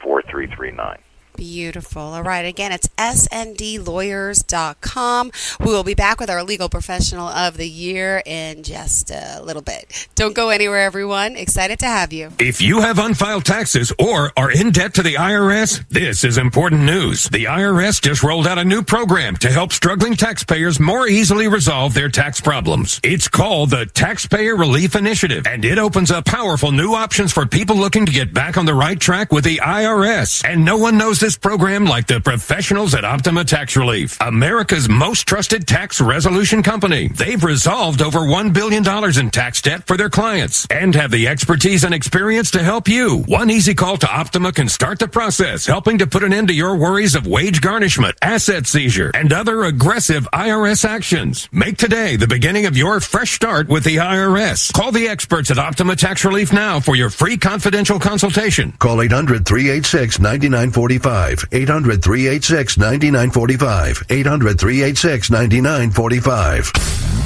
4339. 0.02 0.98
Beautiful. 1.36 2.02
All 2.02 2.22
right. 2.22 2.44
Again, 2.44 2.72
it's 2.72 2.88
sanddlawyers.com. 2.88 5.30
We 5.60 5.66
will 5.66 5.84
be 5.84 5.94
back 5.94 6.20
with 6.20 6.30
our 6.30 6.44
legal 6.44 6.68
professional 6.68 7.28
of 7.28 7.56
the 7.56 7.68
year 7.68 8.22
in 8.24 8.62
just 8.62 9.10
a 9.10 9.40
little 9.42 9.62
bit. 9.62 10.08
Don't 10.14 10.34
go 10.34 10.50
anywhere, 10.50 10.82
everyone. 10.82 11.36
Excited 11.36 11.78
to 11.80 11.86
have 11.86 12.12
you. 12.12 12.30
If 12.38 12.60
you 12.60 12.80
have 12.80 12.98
unfiled 12.98 13.44
taxes 13.44 13.92
or 13.98 14.32
are 14.36 14.50
in 14.50 14.70
debt 14.70 14.94
to 14.94 15.02
the 15.02 15.14
IRS, 15.14 15.86
this 15.88 16.24
is 16.24 16.38
important 16.38 16.82
news. 16.82 17.28
The 17.28 17.44
IRS 17.44 18.00
just 18.00 18.22
rolled 18.22 18.46
out 18.46 18.58
a 18.58 18.64
new 18.64 18.82
program 18.82 19.36
to 19.38 19.50
help 19.50 19.72
struggling 19.72 20.14
taxpayers 20.14 20.78
more 20.78 21.08
easily 21.08 21.48
resolve 21.48 21.94
their 21.94 22.08
tax 22.08 22.40
problems. 22.40 23.00
It's 23.02 23.28
called 23.28 23.70
the 23.70 23.86
Taxpayer 23.86 24.56
Relief 24.56 24.94
Initiative, 24.94 25.46
and 25.46 25.64
it 25.64 25.78
opens 25.78 26.10
up 26.10 26.26
powerful 26.26 26.72
new 26.72 26.94
options 26.94 27.32
for 27.32 27.46
people 27.46 27.76
looking 27.76 28.06
to 28.06 28.12
get 28.12 28.34
back 28.34 28.56
on 28.56 28.66
the 28.66 28.74
right 28.74 28.98
track 29.00 29.32
with 29.32 29.44
the 29.44 29.58
IRS. 29.58 30.44
And 30.44 30.64
no 30.64 30.76
one 30.76 30.98
knows 30.98 31.21
this 31.22 31.36
program 31.36 31.84
like 31.84 32.08
the 32.08 32.20
professionals 32.20 32.96
at 32.96 33.04
Optima 33.04 33.44
Tax 33.44 33.76
Relief, 33.76 34.18
America's 34.20 34.88
most 34.88 35.24
trusted 35.24 35.68
tax 35.68 36.00
resolution 36.00 36.64
company. 36.64 37.06
They've 37.06 37.44
resolved 37.44 38.02
over 38.02 38.18
$1 38.18 38.52
billion 38.52 38.82
in 39.16 39.30
tax 39.30 39.62
debt 39.62 39.86
for 39.86 39.96
their 39.96 40.10
clients 40.10 40.66
and 40.68 40.92
have 40.96 41.12
the 41.12 41.28
expertise 41.28 41.84
and 41.84 41.94
experience 41.94 42.50
to 42.50 42.62
help 42.64 42.88
you. 42.88 43.18
One 43.28 43.50
easy 43.50 43.72
call 43.72 43.98
to 43.98 44.12
Optima 44.12 44.50
can 44.50 44.68
start 44.68 44.98
the 44.98 45.06
process, 45.06 45.64
helping 45.64 45.98
to 45.98 46.08
put 46.08 46.24
an 46.24 46.32
end 46.32 46.48
to 46.48 46.54
your 46.54 46.76
worries 46.76 47.14
of 47.14 47.24
wage 47.24 47.60
garnishment, 47.60 48.16
asset 48.20 48.66
seizure, 48.66 49.12
and 49.14 49.32
other 49.32 49.62
aggressive 49.62 50.26
IRS 50.32 50.84
actions. 50.84 51.48
Make 51.52 51.76
today 51.76 52.16
the 52.16 52.26
beginning 52.26 52.66
of 52.66 52.76
your 52.76 52.98
fresh 52.98 53.30
start 53.30 53.68
with 53.68 53.84
the 53.84 53.98
IRS. 53.98 54.72
Call 54.72 54.90
the 54.90 55.06
experts 55.06 55.52
at 55.52 55.58
Optima 55.58 55.94
Tax 55.94 56.24
Relief 56.24 56.52
now 56.52 56.80
for 56.80 56.96
your 56.96 57.10
free 57.10 57.36
confidential 57.36 58.00
consultation. 58.00 58.72
Call 58.72 59.00
800 59.00 59.46
386 59.46 60.18
9945. 60.18 61.11
800 61.12 62.02
386 62.02 62.78
9945. 62.78 64.02
800 64.08 64.58
386 64.58 65.30
9945. 65.30 66.72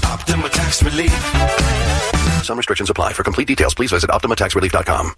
Optima 0.05 0.49
Tax 0.49 0.83
Relief. 0.83 1.13
Some 2.45 2.57
restrictions 2.57 2.91
apply. 2.91 3.13
For 3.13 3.23
complete 3.23 3.49
details, 3.49 3.75
please 3.75 3.91
visit 3.91 4.11
OptimaTaxRelief.com. 4.11 5.13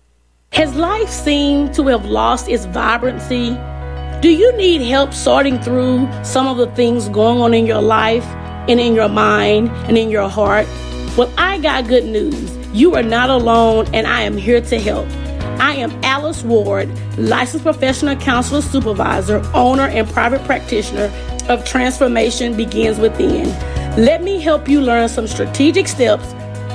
Has 0.53 0.75
life 0.75 1.11
seemed 1.11 1.75
to 1.75 1.87
have 1.89 2.05
lost 2.07 2.49
its 2.49 2.65
vibrancy? 2.67 3.51
Do 4.21 4.31
you 4.31 4.57
need 4.57 4.81
help 4.83 5.13
sorting 5.13 5.59
through 5.61 6.09
some 6.25 6.47
of 6.47 6.57
the 6.57 6.67
things 6.75 7.09
going 7.09 7.41
on 7.41 7.55
in 7.55 7.67
your 7.67 7.83
life 7.83 8.25
and 8.69 8.81
in 8.81 8.95
your 8.95 9.09
mind 9.09 9.69
and 9.87 9.97
in 9.97 10.11
your 10.11 10.29
heart? 10.29 10.67
Well, 11.17 11.33
I 11.39 11.59
got 11.59 11.87
good 11.87 12.05
news. 12.05 12.57
You 12.73 12.95
are 12.97 13.03
not 13.03 13.31
alone, 13.31 13.87
and 13.95 14.07
I 14.07 14.23
am 14.23 14.37
here 14.37 14.61
to 14.61 14.79
help. 14.79 15.09
I 15.61 15.75
am 15.75 15.91
Alice 16.05 16.45
Ward, 16.45 16.89
licensed 17.19 17.65
professional 17.65 18.15
counselor 18.17 18.63
supervisor, 18.63 19.43
owner, 19.55 19.89
and 19.89 20.09
private 20.09 20.45
practitioner 20.45 21.11
of 21.49 21.65
Transformation 21.65 22.57
Begins 22.57 22.99
Within. 22.99 23.49
Let 23.97 24.23
me 24.23 24.41
help 24.41 24.69
you 24.69 24.81
learn 24.81 25.09
some 25.09 25.27
strategic 25.27 25.89
steps 25.89 26.27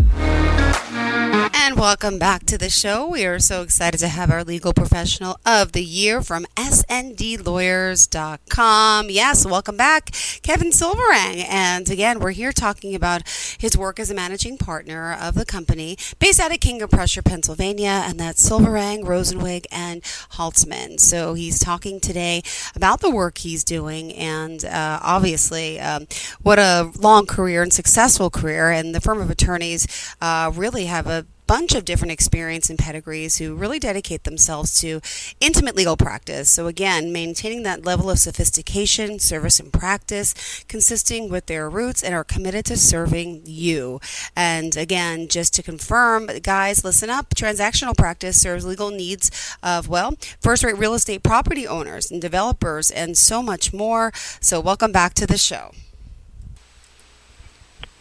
And 1.71 1.79
welcome 1.79 2.19
back 2.19 2.45
to 2.47 2.57
the 2.57 2.69
show. 2.69 3.07
We 3.07 3.25
are 3.25 3.39
so 3.39 3.61
excited 3.61 3.99
to 3.99 4.09
have 4.09 4.29
our 4.29 4.43
legal 4.43 4.73
professional 4.73 5.39
of 5.45 5.71
the 5.71 5.81
year 5.81 6.21
from 6.21 6.45
sanddlawyers.com. 6.57 9.09
Yes, 9.09 9.45
welcome 9.45 9.77
back, 9.77 10.11
Kevin 10.41 10.73
Silverang. 10.73 11.45
And 11.47 11.89
again, 11.89 12.19
we're 12.19 12.31
here 12.31 12.51
talking 12.51 12.93
about 12.93 13.21
his 13.57 13.77
work 13.77 14.01
as 14.01 14.11
a 14.11 14.13
managing 14.13 14.57
partner 14.57 15.13
of 15.13 15.35
the 15.35 15.45
company 15.45 15.97
based 16.19 16.41
out 16.41 16.53
of 16.53 16.59
King 16.59 16.81
of 16.81 16.91
Prussia, 16.91 17.23
Pennsylvania, 17.23 18.03
and 18.05 18.19
that's 18.19 18.43
Silverang, 18.43 19.05
Rosenzweig, 19.05 19.65
and 19.71 20.01
Haltzman. 20.01 20.99
So 20.99 21.35
he's 21.35 21.57
talking 21.57 22.01
today 22.01 22.41
about 22.75 22.99
the 22.99 23.11
work 23.11 23.37
he's 23.37 23.63
doing 23.63 24.11
and 24.11 24.65
uh, 24.65 24.99
obviously 25.01 25.79
um, 25.79 26.07
what 26.41 26.59
a 26.59 26.91
long 26.99 27.25
career 27.25 27.63
and 27.63 27.71
successful 27.71 28.29
career. 28.29 28.71
And 28.71 28.93
the 28.93 28.99
firm 28.99 29.21
of 29.21 29.29
attorneys 29.29 29.87
uh, 30.19 30.51
really 30.53 30.87
have 30.87 31.07
a 31.07 31.25
bunch 31.51 31.75
of 31.75 31.83
different 31.83 32.13
experience 32.13 32.69
and 32.69 32.79
pedigrees 32.79 33.39
who 33.39 33.53
really 33.53 33.77
dedicate 33.77 34.23
themselves 34.23 34.79
to 34.79 35.01
intimate 35.41 35.75
legal 35.75 35.97
practice. 35.97 36.49
So, 36.49 36.67
again, 36.67 37.11
maintaining 37.11 37.63
that 37.63 37.83
level 37.83 38.09
of 38.09 38.19
sophistication, 38.19 39.19
service, 39.19 39.59
and 39.59 39.73
practice, 39.73 40.63
consisting 40.69 41.29
with 41.29 41.47
their 41.47 41.69
roots 41.69 42.03
and 42.03 42.15
are 42.15 42.23
committed 42.23 42.63
to 42.67 42.77
serving 42.77 43.41
you. 43.43 43.99
And 44.33 44.77
again, 44.77 45.27
just 45.27 45.53
to 45.55 45.61
confirm, 45.61 46.27
guys, 46.41 46.85
listen 46.85 47.09
up 47.09 47.35
transactional 47.35 47.97
practice 47.97 48.39
serves 48.39 48.65
legal 48.65 48.89
needs 48.89 49.29
of, 49.61 49.89
well, 49.89 50.15
first 50.39 50.63
rate 50.63 50.77
real 50.77 50.93
estate 50.93 51.21
property 51.21 51.67
owners 51.67 52.09
and 52.09 52.21
developers 52.21 52.89
and 52.89 53.17
so 53.17 53.43
much 53.43 53.73
more. 53.73 54.13
So, 54.39 54.61
welcome 54.61 54.93
back 54.93 55.15
to 55.15 55.27
the 55.27 55.37
show. 55.37 55.71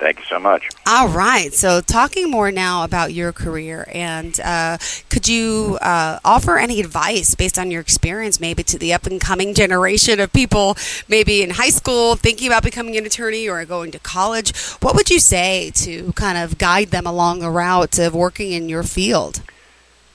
Thank 0.00 0.18
you 0.18 0.24
so 0.24 0.40
much. 0.40 0.66
All 0.86 1.08
right. 1.08 1.52
So, 1.52 1.82
talking 1.82 2.30
more 2.30 2.50
now 2.50 2.84
about 2.84 3.12
your 3.12 3.34
career, 3.34 3.86
and 3.92 4.40
uh, 4.40 4.78
could 5.10 5.28
you 5.28 5.76
uh, 5.82 6.18
offer 6.24 6.56
any 6.56 6.80
advice 6.80 7.34
based 7.34 7.58
on 7.58 7.70
your 7.70 7.82
experience, 7.82 8.40
maybe 8.40 8.62
to 8.62 8.78
the 8.78 8.94
up 8.94 9.04
and 9.04 9.20
coming 9.20 9.52
generation 9.62 10.18
of 10.18 10.32
people, 10.32 10.74
maybe 11.06 11.42
in 11.42 11.50
high 11.50 11.68
school, 11.68 12.16
thinking 12.16 12.46
about 12.46 12.62
becoming 12.62 12.96
an 12.96 13.04
attorney 13.04 13.46
or 13.46 13.62
going 13.66 13.90
to 13.90 13.98
college? 13.98 14.56
What 14.80 14.94
would 14.94 15.10
you 15.10 15.18
say 15.18 15.70
to 15.74 16.14
kind 16.14 16.38
of 16.38 16.56
guide 16.56 16.88
them 16.88 17.06
along 17.06 17.40
the 17.40 17.50
route 17.50 17.98
of 17.98 18.14
working 18.14 18.52
in 18.52 18.70
your 18.70 18.82
field? 18.82 19.42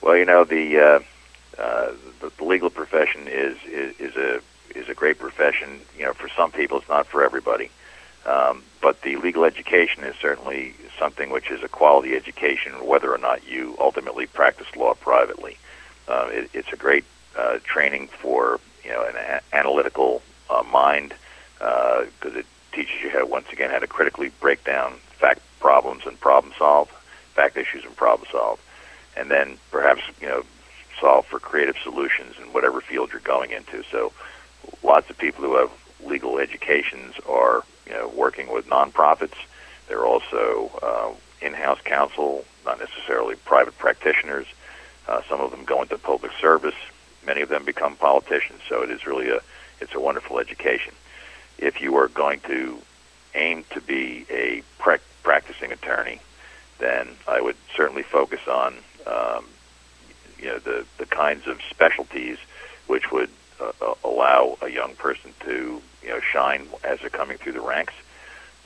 Well, 0.01 0.17
you 0.17 0.25
know 0.25 0.45
the 0.45 0.79
uh, 0.79 1.61
uh, 1.61 1.91
the, 2.21 2.31
the 2.35 2.43
legal 2.43 2.71
profession 2.71 3.27
is, 3.27 3.55
is 3.67 3.99
is 3.99 4.15
a 4.15 4.41
is 4.75 4.89
a 4.89 4.95
great 4.95 5.19
profession. 5.19 5.81
You 5.95 6.05
know, 6.05 6.13
for 6.13 6.27
some 6.29 6.51
people, 6.51 6.79
it's 6.79 6.89
not 6.89 7.05
for 7.05 7.23
everybody. 7.23 7.69
Um, 8.25 8.63
but 8.81 9.01
the 9.01 9.17
legal 9.17 9.45
education 9.45 10.03
is 10.03 10.15
certainly 10.21 10.73
something 10.97 11.29
which 11.29 11.51
is 11.51 11.63
a 11.63 11.67
quality 11.67 12.15
education, 12.15 12.85
whether 12.85 13.13
or 13.13 13.17
not 13.17 13.47
you 13.47 13.75
ultimately 13.79 14.25
practice 14.25 14.67
law 14.75 14.93
privately. 14.95 15.57
Uh, 16.07 16.27
it, 16.31 16.49
it's 16.53 16.73
a 16.73 16.75
great 16.75 17.03
uh, 17.37 17.59
training 17.63 18.07
for 18.07 18.59
you 18.83 18.91
know 18.91 19.03
an 19.03 19.15
a- 19.15 19.55
analytical 19.55 20.21
uh, 20.49 20.63
mind 20.71 21.13
because 21.57 22.35
it 22.35 22.45
teaches 22.71 22.95
you 23.01 23.09
how 23.09 23.25
once 23.25 23.47
again 23.51 23.69
how 23.71 23.79
to 23.79 23.87
critically 23.87 24.31
break 24.39 24.63
down 24.63 24.93
fact 25.19 25.41
problems 25.59 26.03
and 26.05 26.19
problem 26.19 26.53
solve, 26.57 26.89
fact 27.33 27.57
issues 27.57 27.83
and 27.85 27.95
problem 27.95 28.27
solve, 28.31 28.59
and 29.15 29.29
then 29.29 29.57
perhaps 29.71 30.01
you 30.21 30.27
know 30.27 30.43
solve 30.99 31.25
for 31.25 31.39
creative 31.39 31.75
solutions 31.83 32.35
in 32.41 32.51
whatever 32.53 32.81
field 32.81 33.11
you're 33.11 33.21
going 33.21 33.51
into. 33.51 33.83
So 33.91 34.11
lots 34.83 35.09
of 35.09 35.17
people 35.17 35.43
who 35.43 35.57
have 35.57 35.71
legal 36.03 36.39
educations 36.39 37.15
are 37.27 37.63
you 37.85 37.93
know 37.93 38.07
working 38.15 38.51
with 38.51 38.67
nonprofits. 38.67 39.35
They're 39.87 40.05
also 40.05 40.71
uh, 40.81 41.45
in-house 41.45 41.79
counsel, 41.83 42.43
not 42.65 42.79
necessarily 42.79 43.35
private 43.35 43.77
practitioners. 43.77 44.47
Uh, 45.07 45.21
some 45.29 45.41
of 45.41 45.51
them 45.51 45.63
go 45.65 45.83
into 45.83 45.97
public 45.97 46.31
service. 46.41 46.75
Many 47.25 47.41
of 47.41 47.49
them 47.49 47.65
become 47.65 47.95
politicians. 47.95 48.61
So 48.67 48.81
it 48.81 48.89
is 48.89 49.05
really 49.05 49.29
a 49.29 49.39
it's 49.79 49.93
a 49.93 49.99
wonderful 49.99 50.39
education. 50.39 50.93
If 51.57 51.81
you 51.81 51.95
are 51.97 52.07
going 52.07 52.39
to 52.41 52.79
aim 53.35 53.65
to 53.71 53.81
be 53.81 54.25
a 54.29 54.63
pra- 54.79 54.99
practicing 55.23 55.71
attorney, 55.71 56.19
then 56.79 57.09
I 57.27 57.41
would 57.41 57.57
certainly 57.75 58.03
focus 58.03 58.41
on 58.47 58.75
um, 59.05 59.45
you 60.39 60.47
know 60.47 60.59
the 60.59 60.85
the 60.97 61.05
kinds 61.05 61.47
of 61.47 61.59
specialties 61.69 62.37
which 62.87 63.11
would 63.11 63.29
uh, 63.61 63.93
allow 64.03 64.57
a 64.61 64.69
young 64.69 64.95
person 64.95 65.33
to 65.41 65.81
you 66.01 66.09
know 66.09 66.19
shine 66.19 66.67
as 66.83 66.99
they're 66.99 67.09
coming 67.09 67.37
through 67.37 67.53
the 67.53 67.61
ranks, 67.61 67.93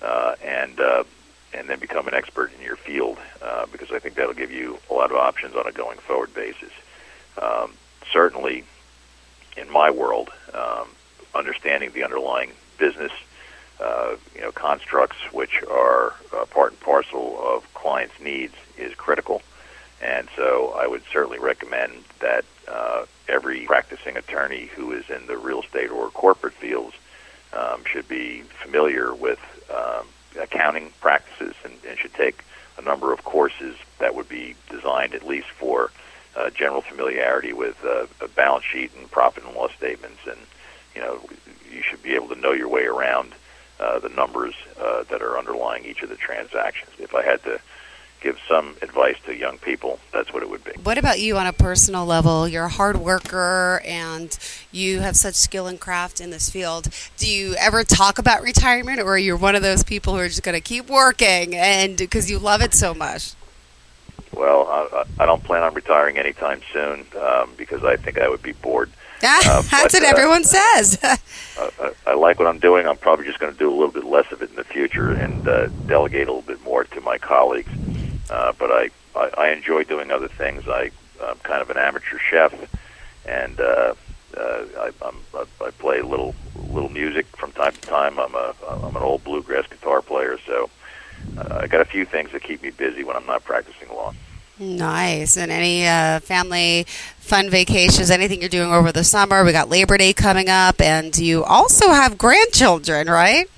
uh, 0.02 0.36
and 0.44 0.80
uh, 0.80 1.04
and 1.54 1.70
then 1.70 1.80
become 1.80 2.08
an 2.08 2.14
expert 2.14 2.52
in 2.58 2.64
your 2.64 2.76
field 2.76 3.18
uh, 3.42 3.66
because 3.72 3.92
I 3.92 4.00
think 4.00 4.16
that'll 4.16 4.34
give 4.34 4.52
you 4.52 4.80
a 4.90 4.94
lot 4.94 5.12
of 5.12 5.18
options 5.18 5.56
on 5.56 5.68
a 5.68 5.72
going 5.72 5.98
forward 5.98 6.34
basis. 6.34 6.72
Um, 7.42 7.74
certainly, 8.12 8.64
in 9.58 9.72
my 9.72 9.90
world, 9.90 10.30
um, 10.54 10.88
understanding 11.34 11.92
the 11.92 12.04
underlying 12.04 12.52
business, 12.78 13.12
uh, 13.80 14.16
you 14.36 14.42
know, 14.42 14.52
constructs 14.52 15.18
which 15.32 15.62
are 15.70 16.14
uh, 16.36 16.46
part 16.46 16.72
and 16.72 16.80
parcel 16.80 17.40
of 17.42 17.74
clients' 17.74 18.20
needs 18.20 18.54
is 18.78 18.94
critical. 18.96 19.42
And 20.02 20.30
so 20.36 20.74
I 20.78 20.88
would 20.88 21.04
certainly 21.12 21.40
recommend 21.40 21.94
that 22.20 22.46
uh, 22.70 23.06
every 23.28 23.66
practicing 23.66 24.18
attorney 24.18 24.70
who 24.76 24.92
is 24.92 25.10
in 25.10 25.26
the 25.28 25.38
real 25.38 25.62
estate 25.62 25.92
or 25.92 26.10
corporate 26.10 26.54
fields 26.54 26.96
um, 27.54 27.84
should 27.86 28.08
be 28.08 28.42
familiar 28.64 29.14
with 29.14 29.40
um, 29.74 30.06
accounting 30.40 30.92
practices 31.02 31.56
and, 31.64 31.74
and 31.88 31.98
should 31.98 32.14
take 32.14 32.44
a 32.78 32.82
number 32.82 33.12
of 33.12 33.24
courses 33.24 33.76
that 34.00 34.16
would 34.16 34.30
be 34.30 34.56
designed 34.70 35.14
at 35.14 35.28
least 35.28 35.50
for 35.50 35.92
uh, 36.36 36.50
general 36.52 36.82
familiarity 36.82 37.54
with 37.54 37.78
uh, 37.84 38.06
a 38.22 38.28
balance 38.30 38.66
sheet 38.66 38.92
and 38.98 39.10
profit 39.12 39.44
and 39.44 39.56
loss 39.56 39.74
statements. 39.74 40.20
And, 40.28 40.40
you 40.96 41.02
know, 41.02 41.20
you 41.72 41.82
should 41.82 42.02
be 42.04 42.16
able 42.16 42.30
to 42.30 42.36
know 42.36 42.52
your 42.52 42.70
way 42.70 42.86
around 42.86 43.34
uh, 43.80 44.00
the 44.00 44.10
numbers 44.10 44.54
uh, 44.80 45.04
that 45.04 45.22
are 45.22 45.38
underlying 45.38 45.86
each 45.86 46.04
of 46.04 46.10
the 46.10 46.16
transactions. 46.16 46.92
If 47.00 47.16
I 47.16 47.24
had 47.24 47.44
to 47.44 47.60
give 48.22 48.38
some 48.48 48.76
advice 48.82 49.16
to 49.26 49.36
young 49.36 49.58
people, 49.58 50.00
that's 50.12 50.34
what 50.34 50.44
it 50.44 50.50
would 50.50 50.64
be. 50.64 50.72
What 50.84 50.98
about 50.98 51.20
you 51.20 51.38
on 51.38 51.48
a 51.48 51.54
personal 51.54 52.06
level? 52.06 52.48
You're 52.48 52.66
a 52.66 52.70
hard 52.70 52.98
worker 52.98 53.82
and 53.86 54.38
you 54.72 55.00
have 55.00 55.16
such 55.16 55.36
skill 55.36 55.68
and 55.68 55.80
craft 55.80 56.20
in 56.22 56.30
this 56.30 56.50
field. 56.50 56.90
Do 57.18 57.30
you 57.30 57.56
ever 57.56 57.84
talk 57.84 58.20
about 58.20 58.42
retirement 58.42 59.00
or 59.00 59.14
are 59.14 59.18
you're 59.18 59.38
one 59.38 59.56
of 59.56 59.62
those 59.62 59.84
people 59.84 60.14
who 60.14 60.20
are 60.20 60.28
just 60.28 60.44
going 60.44 60.56
to 60.56 60.62
keep 60.62 60.90
working 60.90 61.56
and 61.56 61.98
because 61.98 62.30
you 62.30 62.40
love 62.40 62.62
it 62.62 62.74
so 62.74 62.94
much? 62.94 63.34
Well, 64.34 64.68
I, 64.68 65.06
I 65.24 65.26
don't 65.26 65.44
plan 65.44 65.64
on 65.64 65.74
retiring 65.74 66.18
anytime 66.18 66.62
soon 66.72 67.06
um, 67.20 67.52
because 67.58 67.84
I 67.84 67.96
think 67.98 68.20
I 68.20 68.30
would 68.30 68.42
be 68.42 68.54
bored. 68.54 68.92
Uh, 69.22 69.62
That's 69.64 69.70
but, 69.72 69.94
what 69.94 70.04
everyone 70.04 70.46
says. 70.46 70.98
I, 71.04 71.92
I 72.08 72.14
like 72.14 72.40
what 72.40 72.48
I'm 72.48 72.58
doing. 72.58 72.88
I'm 72.88 72.96
probably 72.96 73.26
just 73.26 73.38
going 73.38 73.52
to 73.52 73.60
do 73.60 73.70
a 73.70 73.76
little 73.76 73.92
bit 73.92 74.06
less 74.06 74.32
of 74.32 74.42
it 74.42 74.50
in 74.50 74.56
the 74.56 74.64
future 74.64 75.12
and 75.12 75.46
uh, 75.46 75.68
delegate 75.88 76.30
a 76.30 76.32
little 76.32 76.42
bit 76.42 76.64
more 76.64 76.86
to 76.86 77.02
my 77.02 77.18
colleagues. 77.18 77.70
Uh, 78.30 78.54
but 78.58 78.72
I, 78.72 78.90
I, 79.16 79.30
I 79.38 79.50
enjoy 79.50 79.84
doing 79.84 80.12
other 80.12 80.28
things. 80.28 80.68
I, 80.68 80.92
I'm 81.24 81.38
kind 81.40 81.62
of 81.62 81.70
an 81.70 81.78
amateur 81.78 82.18
chef, 82.18 82.54
and 83.26 83.60
uh, 83.60 83.94
uh, 84.38 84.66
I, 84.78 84.92
I'm, 85.02 85.16
I, 85.34 85.46
I 85.66 85.72
play 85.72 86.02
little 86.02 86.36
little 86.70 86.90
music 86.90 87.26
from 87.38 87.52
time 87.54 87.74
to 87.74 87.82
time. 87.82 88.20
I'm 88.20 88.36
a 88.36 88.54
I'm 88.68 88.96
an 88.96 89.02
old 89.02 89.24
bluegrass 89.24 89.68
guitar 89.68 90.02
player, 90.02 90.38
so 90.46 90.70
uh, 91.38 91.60
I 91.62 91.68
got 91.68 91.82
a 91.82 91.86
few 91.86 92.06
things 92.06 92.32
that 92.32 92.44
keep 92.44 92.62
me 92.62 92.70
busy 92.70 93.04
when 93.04 93.16
I'm 93.16 93.26
not 93.26 93.44
practicing 93.44 93.90
law. 93.90 94.14
Nice. 94.60 95.38
And 95.38 95.52
any 95.52 95.88
uh, 95.88 96.20
family 96.20 96.86
fun 97.20 97.50
vacations, 97.50 98.12
anything 98.12 98.42
you're 98.42 98.50
doing 98.50 98.72
over 98.72 98.92
the 98.92 99.06
summer? 99.06 99.44
We 99.44 99.54
got 99.54 99.70
Labor 99.70 99.98
Day 99.98 100.14
coming 100.14 100.50
up, 100.50 100.82
and 100.82 101.18
you 101.18 101.44
also 101.46 101.90
have 101.90 102.18
grandchildren, 102.18 103.08
right? 103.08 103.50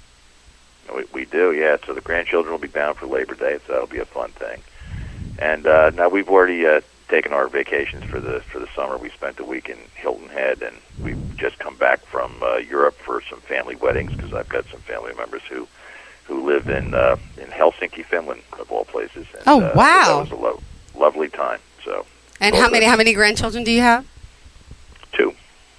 We, 0.95 1.05
we 1.13 1.25
do, 1.25 1.53
yeah. 1.53 1.77
So 1.85 1.93
the 1.93 2.01
grandchildren 2.01 2.51
will 2.51 2.59
be 2.59 2.67
bound 2.67 2.97
for 2.97 3.05
Labor 3.07 3.35
Day, 3.35 3.59
so 3.65 3.73
that'll 3.73 3.87
be 3.87 3.99
a 3.99 4.05
fun 4.05 4.31
thing. 4.31 4.61
And 5.39 5.65
uh, 5.65 5.91
now 5.91 6.09
we've 6.09 6.29
already 6.29 6.65
uh, 6.65 6.81
taken 7.07 7.33
our 7.33 7.47
vacations 7.47 8.03
for 8.05 8.19
the 8.19 8.41
for 8.41 8.59
the 8.59 8.67
summer. 8.75 8.97
We 8.97 9.09
spent 9.09 9.39
a 9.39 9.43
week 9.45 9.69
in 9.69 9.77
Hilton 9.95 10.29
Head, 10.29 10.61
and 10.61 10.75
we've 11.01 11.37
just 11.37 11.57
come 11.59 11.75
back 11.75 11.99
from 12.05 12.31
uh, 12.41 12.57
Europe 12.57 12.95
for 12.95 13.21
some 13.29 13.39
family 13.41 13.75
weddings 13.75 14.13
because 14.13 14.33
I've 14.33 14.49
got 14.49 14.65
some 14.65 14.81
family 14.81 15.13
members 15.15 15.41
who 15.49 15.67
who 16.25 16.45
live 16.45 16.69
in 16.69 16.93
uh, 16.93 17.17
in 17.37 17.47
Helsinki, 17.47 18.05
Finland, 18.05 18.41
of 18.59 18.71
all 18.71 18.85
places. 18.85 19.25
And, 19.33 19.43
Oh, 19.47 19.61
uh, 19.61 19.73
wow. 19.75 20.03
So 20.05 20.13
that 20.15 20.21
was 20.21 20.31
a 20.31 20.35
lo- 20.43 20.61
lovely 20.95 21.29
time. 21.29 21.59
So 21.83 22.05
And 22.39 22.55
how 22.55 22.69
many 22.69 22.85
how 22.85 22.95
many 22.97 23.13
grandchildren 23.13 23.63
do 23.63 23.71
you 23.71 23.81
have? 23.81 24.05
two. 25.13 25.33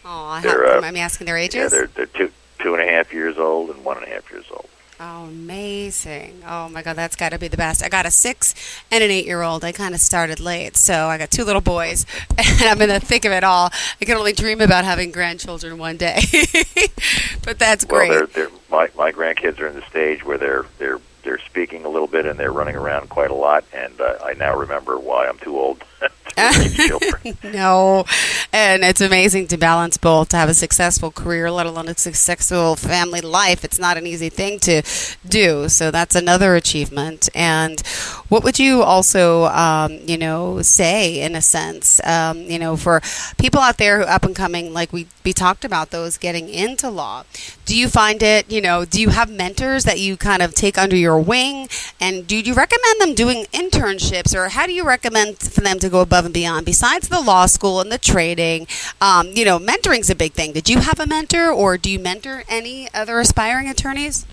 Oh, 0.05 0.31
how, 0.35 0.79
uh, 0.79 0.81
am 0.85 0.97
asking 0.97 1.27
their 1.27 1.37
ages? 1.39 1.57
Yeah, 1.63 1.69
they're 1.69 1.87
they're 1.87 2.07
two 2.07 2.31
two 2.59 2.75
and 2.75 2.83
a 2.83 2.91
half 2.93 3.13
years 3.13 3.39
old 3.39 3.71
and 3.71 3.85
one 3.85 3.97
and 3.99 4.07
a 4.07 4.11
half 4.11 4.31
years 4.31 4.45
old. 4.51 4.69
Oh, 5.05 5.25
amazing. 5.25 6.43
Oh, 6.47 6.69
my 6.69 6.81
God, 6.81 6.95
that's 6.95 7.17
got 7.17 7.31
to 7.31 7.39
be 7.39 7.49
the 7.49 7.57
best. 7.57 7.83
I 7.83 7.89
got 7.89 8.07
a 8.07 8.11
six 8.11 8.55
and 8.89 9.03
an 9.03 9.11
eight 9.11 9.27
year 9.27 9.43
old. 9.43 9.65
I 9.65 9.73
kind 9.73 9.95
of 9.97 10.01
started 10.01 10.39
late. 10.39 10.77
So 10.77 11.09
I 11.09 11.19
got 11.19 11.29
two 11.33 11.43
little 11.43 11.61
boys, 11.61 12.07
and 12.39 12.63
I'm 12.63 12.81
in 12.81 12.89
the 12.89 13.01
thick 13.01 13.25
of 13.25 13.33
it 13.33 13.43
all. 13.43 13.71
I 14.01 14.05
can 14.05 14.17
only 14.17 14.33
dream 14.33 14.61
about 14.61 14.85
having 14.85 15.11
grandchildren 15.11 15.77
one 15.77 15.97
day. 15.97 16.21
but 17.45 17.59
that's 17.59 17.85
Well, 17.85 17.99
great. 17.99 18.11
they're, 18.11 18.27
they're, 18.27 18.51
my 18.71 18.91
my 18.97 19.11
grandkids 19.11 19.59
are 19.59 19.67
in 19.67 19.75
the 19.75 19.85
stage 19.89 20.25
where 20.25 20.39
they're 20.39 20.67
they're 20.79 21.01
they're 21.25 21.41
speaking 21.41 21.85
a 21.85 21.89
little 21.89 22.07
bit 22.09 22.25
and 22.25 22.39
they're 22.39 22.53
running 22.53 22.77
around 22.77 23.09
quite 23.09 23.33
a 23.33 23.35
lot. 23.35 23.65
And 23.73 24.01
uh, 24.01 24.19
I 24.25 24.35
now 24.35 24.57
remember 24.57 25.01
why 25.01 25.27
I'm 25.27 25.39
too 25.39 25.59
old 25.59 25.83
no, 27.45 28.05
and 28.53 28.83
it's 28.85 29.01
amazing 29.01 29.47
to 29.49 29.57
balance 29.57 29.97
both 29.97 30.29
to 30.31 30.37
have 30.37 30.49
a 30.49 30.55
successful 30.55 31.11
career, 31.11 31.51
let 31.51 31.67
alone 31.67 31.89
a 31.89 31.97
successful 31.97 32.77
family 32.77 33.21
life. 33.21 33.65
It's 33.65 33.79
not 33.79 33.97
an 33.97 34.07
easy 34.07 34.29
thing 34.29 34.59
to 34.61 34.83
do, 35.27 35.69
so 35.69 35.91
that's 35.91 36.15
another 36.15 36.55
achievement. 36.55 37.29
And 37.35 37.81
what 38.29 38.45
would 38.45 38.59
you 38.59 38.83
also, 38.83 39.45
um, 39.47 39.99
you 40.07 40.17
know, 40.17 40.63
say 40.63 41.21
in 41.21 41.35
a 41.35 41.43
sense, 41.43 42.01
um, 42.05 42.39
you 42.43 42.59
know, 42.59 42.77
for 42.77 43.03
people 43.39 43.61
out 43.61 43.79
there 43.79 43.99
who 43.99 44.05
up 44.05 44.25
and 44.25 44.35
coming, 44.35 44.73
like 44.73 44.93
we 44.93 45.07
we 45.25 45.33
talked 45.33 45.65
about 45.65 45.91
those 45.91 46.19
getting 46.19 46.49
into 46.49 46.89
law? 46.89 47.25
Do 47.65 47.77
you 47.77 47.89
find 47.89 48.23
it, 48.23 48.51
you 48.51 48.61
know, 48.61 48.85
do 48.85 49.01
you 49.01 49.11
have 49.11 49.31
mentors 49.31 49.85
that 49.85 50.01
you 50.01 50.17
kind 50.17 50.43
of 50.43 50.55
take 50.55 50.79
under 50.79 50.97
your 50.97 51.19
wing, 51.19 51.69
and 52.01 52.27
do 52.27 52.37
you 52.37 52.55
recommend 52.55 53.01
them 53.01 53.15
doing 53.15 53.45
internships, 53.53 54.35
or 54.35 54.49
how 54.49 54.67
do 54.67 54.73
you 54.73 54.85
recommend 54.85 55.39
for 55.39 55.61
them 55.61 55.79
to 55.79 55.89
go 55.89 56.01
above 56.01 56.22
and 56.25 56.35
beyond 56.35 56.67
besides 56.67 57.09
the 57.09 57.21
law 57.21 57.47
school 57.47 57.81
and 57.81 57.91
the 57.91 57.99
trading? 57.99 58.67
Um, 59.01 59.29
you 59.29 59.45
know, 59.45 59.59
mentoring's 59.59 60.11
a 60.11 60.15
big 60.15 60.33
thing. 60.33 60.53
Did 60.53 60.69
you 60.69 60.79
have 60.81 61.01
a 61.01 61.07
mentor, 61.07 61.51
or 61.51 61.77
do 61.79 61.91
you 61.91 61.99
mentor 61.99 62.45
any 62.49 62.89
other 62.95 63.19
aspiring 63.21 63.69
attorneys? 63.69 64.27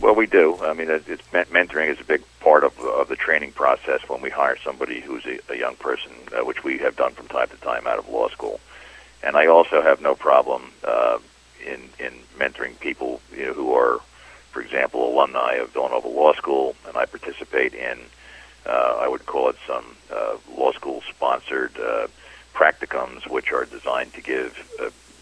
Well, 0.00 0.14
we 0.14 0.26
do. 0.26 0.58
I 0.62 0.72
mean, 0.74 0.90
it- 0.90 1.08
it's 1.08 1.22
mentoring 1.32 1.88
is 1.90 2.00
a 2.00 2.04
big 2.04 2.22
part 2.40 2.64
of, 2.64 2.78
of 2.80 3.08
the 3.08 3.16
training 3.16 3.52
process 3.52 4.00
when 4.08 4.20
we 4.20 4.30
hire 4.30 4.56
somebody 4.62 5.00
who's 5.00 5.26
a, 5.26 5.38
a 5.50 5.56
young 5.56 5.74
person, 5.76 6.12
uh, 6.32 6.44
which 6.44 6.62
we 6.64 6.78
have 6.78 6.96
done 6.96 7.12
from 7.12 7.26
time 7.28 7.48
to 7.48 7.56
time 7.56 7.86
out 7.86 7.98
of 7.98 8.08
law 8.08 8.28
school. 8.28 8.60
And 9.22 9.36
I 9.36 9.46
also 9.46 9.82
have 9.82 10.00
no 10.00 10.14
problem 10.14 10.72
uh, 10.84 11.18
in 11.66 11.90
in 11.98 12.12
mentoring 12.38 12.78
people 12.78 13.20
you 13.36 13.46
know, 13.46 13.52
who 13.52 13.74
are, 13.74 13.98
for 14.52 14.62
example, 14.62 15.12
alumni 15.12 15.54
of 15.54 15.70
Villanova 15.70 16.06
Law 16.06 16.32
School, 16.34 16.76
and 16.86 16.96
I 16.96 17.04
participate 17.04 17.74
in. 17.74 17.98
Uh, 18.68 18.98
I 19.00 19.08
would 19.08 19.24
call 19.26 19.48
it 19.48 19.56
some 19.66 19.96
uh, 20.12 20.36
law 20.56 20.72
school 20.72 21.02
sponsored 21.08 21.72
uh, 21.78 22.08
practicums, 22.54 23.28
which 23.28 23.50
are 23.52 23.64
designed 23.64 24.12
to 24.14 24.20
give 24.20 24.52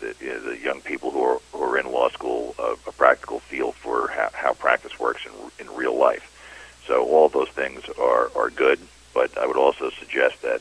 the, 0.01 0.15
the 0.19 0.59
young 0.63 0.81
people 0.81 1.11
who 1.11 1.23
are, 1.23 1.41
who 1.53 1.63
are 1.63 1.79
in 1.79 1.91
law 1.91 2.09
school 2.11 2.55
a, 2.59 2.77
a 2.87 2.93
practical 2.93 3.41
feel 3.41 3.73
for 3.73 4.09
how, 4.09 4.31
how 4.33 4.53
practice 4.55 4.99
works 4.99 5.23
in, 5.27 5.67
in 5.67 5.75
real 5.75 5.97
life. 5.97 6.33
So 6.87 7.05
all 7.07 7.29
those 7.29 7.49
things 7.49 7.83
are, 8.01 8.31
are 8.37 8.51
good, 8.51 8.81
but 9.15 9.37
I 9.39 9.47
would 9.47 9.57
also 9.57 9.91
suggest 9.91 10.43
that 10.43 10.61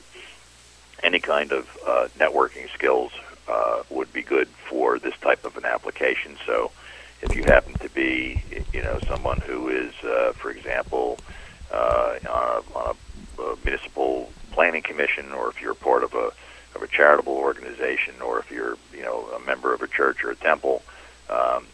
any 1.04 1.20
kind 1.20 1.52
of 1.52 1.68
uh, 1.86 2.08
networking 2.18 2.70
skills 2.74 3.12
uh, 3.48 3.84
would 3.90 4.12
be 4.12 4.24
good 4.24 4.48
for 4.48 4.98
this 4.98 5.16
type 5.18 5.46
of 5.46 5.58
an 5.58 5.66
application. 5.66 6.38
So 6.46 6.72
if 7.22 7.36
you 7.36 7.44
happen 7.44 7.74
to 7.76 7.90
be, 7.90 8.44
you 8.74 8.82
know, 8.82 9.00
someone 9.08 9.40
who 9.42 9.70
is, 9.70 9.94
uh, 10.04 10.34
for 10.34 10.50
example, 10.50 11.20
uh, 11.72 12.16
on, 12.30 12.64
a, 12.64 12.78
on 12.78 12.96
a, 13.38 13.42
a 13.42 13.55
municipal 13.66 14.32
planning 14.52 14.82
commission, 14.82 15.34
or 15.34 15.50
if 15.50 15.62
you're 15.62 15.74
part 15.74 16.04
of 16.04 16.14
a 16.14 16.32
of 16.76 16.82
a 16.82 16.88
charitable 16.88 17.34
organization, 17.34 18.14
or 18.22 18.40
if 18.40 18.52
you're, 18.52 18.78
you 18.94 19.02
know, 19.02 19.26
a 19.34 19.40
member 19.40 19.74
of 19.74 19.82
a 19.82 19.88
church 19.88 20.26
or 20.26 20.32
a 20.32 20.36
temple, 20.36 20.82
um, 21.30 21.66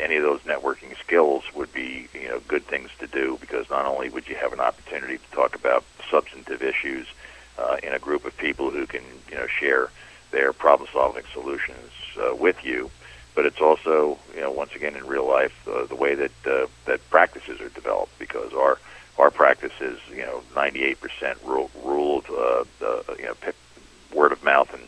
any 0.00 0.16
of 0.16 0.24
those 0.24 0.40
networking 0.40 0.98
skills 0.98 1.44
would 1.54 1.72
be, 1.72 2.08
you 2.12 2.28
know, 2.28 2.40
good 2.48 2.64
things 2.66 2.90
to 2.98 3.06
do 3.06 3.38
because 3.40 3.70
not 3.70 3.86
only 3.86 4.08
would 4.08 4.26
you 4.28 4.34
have 4.34 4.52
an 4.52 4.58
opportunity 4.58 5.18
to 5.18 5.30
talk 5.30 5.54
about 5.54 5.84
substantive 6.10 6.62
issues 6.62 7.06
uh, 7.58 7.76
in 7.82 7.92
a 7.94 7.98
group 8.00 8.24
of 8.24 8.36
people 8.36 8.70
who 8.70 8.86
can, 8.86 9.04
you 9.30 9.36
know, 9.36 9.46
share 9.46 9.88
their 10.32 10.52
problem-solving 10.52 11.24
solutions 11.32 11.92
uh, 12.20 12.34
with 12.34 12.64
you, 12.64 12.90
but 13.36 13.46
it's 13.46 13.60
also, 13.60 14.18
you 14.34 14.40
know, 14.40 14.50
once 14.50 14.74
again 14.74 14.96
in 14.96 15.06
real 15.06 15.28
life, 15.28 15.54
uh, 15.68 15.86
the 15.86 15.94
way 15.94 16.14
that 16.16 16.32
uh, 16.46 16.66
that 16.86 17.08
practices 17.08 17.60
are 17.60 17.68
developed 17.70 18.18
because 18.18 18.52
our 18.52 18.78
our 19.18 19.30
practice 19.30 19.72
is, 19.80 19.98
you 20.10 20.22
know, 20.22 20.42
98% 20.54 20.96
rule, 21.44 21.70
uh, 22.28 22.64
you 23.18 23.24
know, 23.24 23.34
word 24.12 24.32
of 24.32 24.42
mouth 24.44 24.72
and 24.72 24.82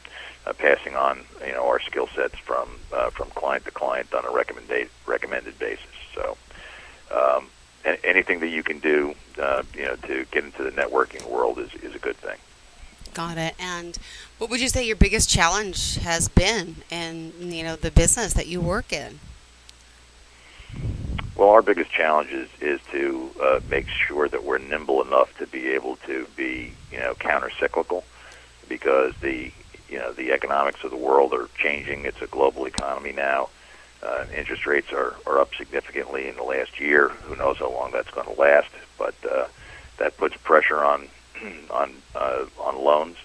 uh, 0.47 0.53
passing 0.53 0.95
on, 0.95 1.21
you 1.45 1.53
know, 1.53 1.67
our 1.67 1.81
skill 1.81 2.09
sets 2.15 2.39
from 2.39 2.69
uh, 2.93 3.11
from 3.11 3.29
client 3.31 3.65
to 3.65 3.71
client 3.71 4.12
on 4.15 4.25
a 4.25 4.31
recommended 4.31 4.89
recommended 5.07 5.59
basis. 5.59 5.85
So, 6.15 6.37
um, 7.11 7.49
anything 8.05 8.41
that 8.41 8.49
you 8.49 8.62
can 8.62 8.79
do, 8.79 9.15
uh, 9.41 9.62
you 9.75 9.85
know, 9.85 9.97
to 9.97 10.25
get 10.31 10.45
into 10.45 10.62
the 10.62 10.71
networking 10.71 11.29
world 11.29 11.59
is 11.59 11.75
is 11.75 11.95
a 11.95 11.99
good 11.99 12.17
thing. 12.17 12.37
Got 13.15 13.39
it. 13.39 13.55
And 13.59 13.97
what 14.39 14.51
would 14.51 14.61
you 14.61 14.69
say 14.69 14.87
your 14.87 14.97
biggest 14.97 15.31
challenge 15.31 15.97
has 15.99 16.29
been 16.29 16.77
in 16.91 17.33
you 17.39 17.62
know 17.62 17.77
the 17.77 17.91
business 17.91 18.33
that 18.35 18.47
you 18.47 18.61
work 18.61 18.93
in? 18.93 19.21
Well, 21.46 21.54
our 21.54 21.62
biggest 21.62 21.92
challenge 21.92 22.30
is, 22.32 22.48
is 22.61 22.80
to 22.90 23.30
uh, 23.40 23.61
make 23.70 23.87
sure 24.09 24.28
that 24.28 24.42
we're 24.42 24.59
nimble 24.59 25.00
enough 25.00 25.28
to 25.38 25.46
be 25.46 25.68
able 25.68 25.94
to 25.98 26.26
be, 26.37 26.72
you 26.90 26.98
know, 26.98 27.14
counter-cyclical, 27.14 28.02
because 28.68 29.12
the, 29.22 29.52
you 29.88 29.96
know, 29.96 30.12
the 30.12 30.32
economics 30.32 30.82
of 30.82 30.90
the 30.90 30.96
world 30.96 31.32
are 31.32 31.48
changing. 31.56 32.04
It's 32.04 32.20
a 32.20 32.26
global 32.26 32.66
economy 32.66 33.12
now. 33.12 33.50
Uh, 34.02 34.24
interest 34.37 34.66
rates 34.66 34.88
are, 34.92 35.14
are 35.24 35.38
up 35.38 35.50
significantly 35.56 36.28
in 36.28 36.35
the 36.35 36.42
last 36.42 36.80
year. 36.80 37.11
Who 37.11 37.37
knows 37.37 37.59
how 37.59 37.72
long 37.72 37.92
that's 37.92 38.11
going 38.11 38.26
to 38.26 38.40
last? 38.40 38.70
But 38.98 39.14
uh, 39.24 39.46
that 39.98 40.16
puts 40.16 40.37
pressure 40.38 40.82
on 40.82 41.06
on 41.70 41.92
uh, 42.16 42.46
on 42.59 42.85
loans, 42.85 43.18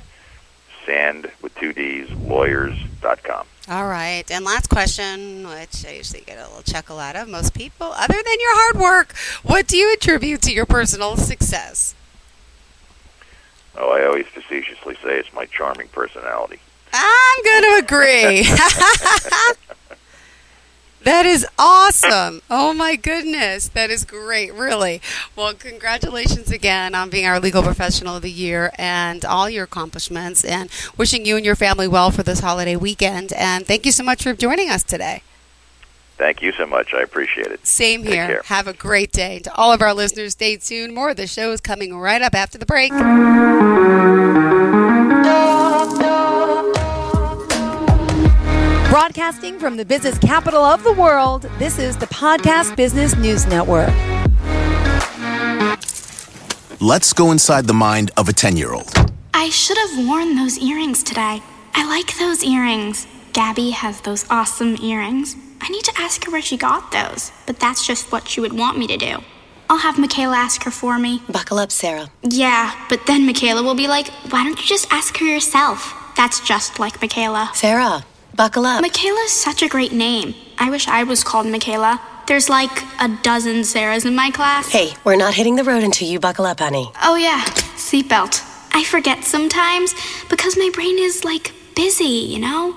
sand 0.85 1.31
with 1.43 1.55
two 1.57 1.73
D's, 1.73 2.11
lawyers.com. 2.13 3.47
All 3.71 3.87
right. 3.87 4.25
And 4.31 4.45
last 4.45 4.69
question, 4.71 5.47
which 5.47 5.85
I 5.87 5.93
usually 5.93 6.23
get 6.23 6.39
a 6.39 6.47
little 6.49 6.63
chuckle 6.63 6.99
out 6.99 7.17
of 7.17 7.29
most 7.29 7.53
people, 7.55 7.93
other 7.93 8.15
than 8.15 8.41
your 8.41 8.57
hard 8.57 8.79
work, 8.79 9.15
what 9.43 9.67
do 9.67 9.77
you 9.77 9.93
attribute 9.93 10.41
to 10.43 10.53
your 10.53 10.65
personal 10.67 11.17
success? 11.17 11.95
Oh, 13.77 13.91
I 13.91 14.07
always 14.07 14.27
facetiously 14.27 14.95
say 14.97 15.19
it's 15.19 15.33
my 15.33 15.45
charming 15.47 15.89
personality. 15.89 16.61
I'm 16.93 17.45
going 17.45 17.63
to 17.63 17.79
agree. 17.85 18.45
that 21.09 21.25
is 21.25 21.47
awesome. 21.59 22.43
Oh 22.51 22.75
my 22.75 22.95
goodness. 22.95 23.69
That 23.69 23.89
is 23.89 24.05
great, 24.05 24.53
really. 24.53 25.01
Well, 25.35 25.55
congratulations 25.55 26.51
again 26.51 26.95
on 26.95 27.09
being 27.09 27.25
our 27.25 27.41
legal 27.41 27.63
professional 27.63 28.17
of 28.17 28.23
the 28.23 28.31
year 28.31 28.71
and 28.75 29.25
all 29.25 29.49
your 29.49 29.65
accomplishments 29.65 30.45
and 30.45 30.69
wishing 30.99 31.25
you 31.25 31.37
and 31.37 31.47
your 31.47 31.57
family 31.57 31.89
well 31.89 32.11
for 32.11 32.23
this 32.23 32.41
holiday 32.41 32.77
weekend. 32.77 33.33
And 33.33 33.67
thank 33.67 33.87
you 33.87 33.93
so 33.93 34.05
much 34.05 34.23
for 34.23 34.35
joining 34.35 34.69
us 34.69 34.83
today. 34.83 35.23
Thank 36.19 36.43
you 36.43 36.53
so 36.53 36.67
much. 36.67 36.93
I 36.93 37.01
appreciate 37.01 37.47
it. 37.47 37.67
Same 37.67 38.03
Take 38.03 38.13
here. 38.13 38.27
care. 38.27 38.43
Have 38.45 38.67
a 38.67 38.75
great 38.75 39.11
day. 39.11 39.39
To 39.39 39.55
all 39.55 39.73
of 39.73 39.81
our 39.81 39.95
listeners, 39.95 40.33
stay 40.33 40.57
tuned. 40.57 40.95
More 40.95 41.11
of 41.11 41.17
the 41.17 41.27
show 41.27 41.53
is 41.53 41.63
coming 41.63 41.97
right 41.97 42.21
up 42.21 42.35
after 42.35 42.59
the 42.59 42.67
break. 42.67 42.93
Broadcasting 48.99 49.61
from 49.61 49.77
the 49.77 49.85
business 49.85 50.19
capital 50.19 50.65
of 50.65 50.83
the 50.83 50.93
world, 50.93 51.43
this 51.61 51.79
is 51.79 51.97
the 51.97 52.09
Podcast 52.09 52.75
Business 52.75 53.15
News 53.15 53.47
Network. 53.47 53.95
Let's 56.81 57.13
go 57.13 57.31
inside 57.31 57.69
the 57.69 57.75
mind 57.75 58.11
of 58.17 58.29
a 58.29 58.33
10 58.33 58.57
year 58.57 58.73
old. 58.73 58.93
I 59.33 59.51
should 59.51 59.79
have 59.79 60.05
worn 60.05 60.35
those 60.35 60.59
earrings 60.59 61.05
today. 61.05 61.41
I 61.75 61.87
like 61.87 62.19
those 62.19 62.43
earrings. 62.43 63.07
Gabby 63.33 63.71
has 63.71 64.01
those 64.01 64.29
awesome 64.31 64.77
earrings. 64.83 65.37
I 65.61 65.69
need 65.69 65.85
to 65.85 65.93
ask 65.97 66.25
her 66.25 66.33
where 66.33 66.43
she 66.43 66.57
got 66.57 66.91
those, 66.91 67.31
but 67.47 67.61
that's 67.61 67.87
just 67.87 68.11
what 68.11 68.27
she 68.27 68.41
would 68.41 68.53
want 68.53 68.79
me 68.79 68.89
to 68.89 68.97
do. 68.97 69.19
I'll 69.71 69.79
have 69.79 69.97
Michaela 69.97 70.37
ask 70.37 70.65
her 70.65 70.73
for 70.73 70.99
me. 70.99 71.23
Buckle 71.29 71.61
up, 71.61 71.71
Sarah. 71.71 72.11
Yeah, 72.25 72.75
but 72.89 73.07
then 73.07 73.27
Michaela 73.27 73.63
will 73.63 73.77
be 73.77 73.87
like, 73.87 74.09
why 74.31 74.43
don't 74.43 74.61
you 74.61 74.67
just 74.67 74.93
ask 74.93 75.17
her 75.19 75.25
yourself? 75.25 75.95
That's 76.17 76.41
just 76.41 76.81
like 76.81 77.01
Michaela. 77.01 77.53
Sarah, 77.55 78.05
buckle 78.39 78.65
up. 78.65 78.81
Michaela's 78.81 79.33
such 79.33 79.63
a 79.63 79.69
great 79.69 79.93
name. 79.93 80.35
I 80.59 80.71
wish 80.71 80.87
I 80.89 81.03
was 81.03 81.23
called 81.25 81.47
Michaela. 81.49 82.01
There's 82.29 82.49
like 82.49 82.71
a 83.01 83.09
dozen 83.23 83.57
Sarahs 83.63 84.07
in 84.07 84.15
my 84.15 84.31
class. 84.31 84.71
Hey, 84.71 84.95
we're 85.05 85.17
not 85.17 85.35
hitting 85.35 85.57
the 85.57 85.65
road 85.65 85.83
until 85.83 86.09
you 86.09 86.21
buckle 86.21 86.47
up, 86.47 86.61
honey. 86.61 86.91
Oh, 87.03 87.17
yeah, 87.17 87.43
seatbelt. 87.77 88.45
I 88.73 88.85
forget 88.85 89.25
sometimes 89.25 89.93
because 90.31 90.57
my 90.57 90.71
brain 90.73 90.99
is 90.99 91.25
like 91.25 91.53
busy, 91.75 92.05
you 92.05 92.39
know? 92.39 92.77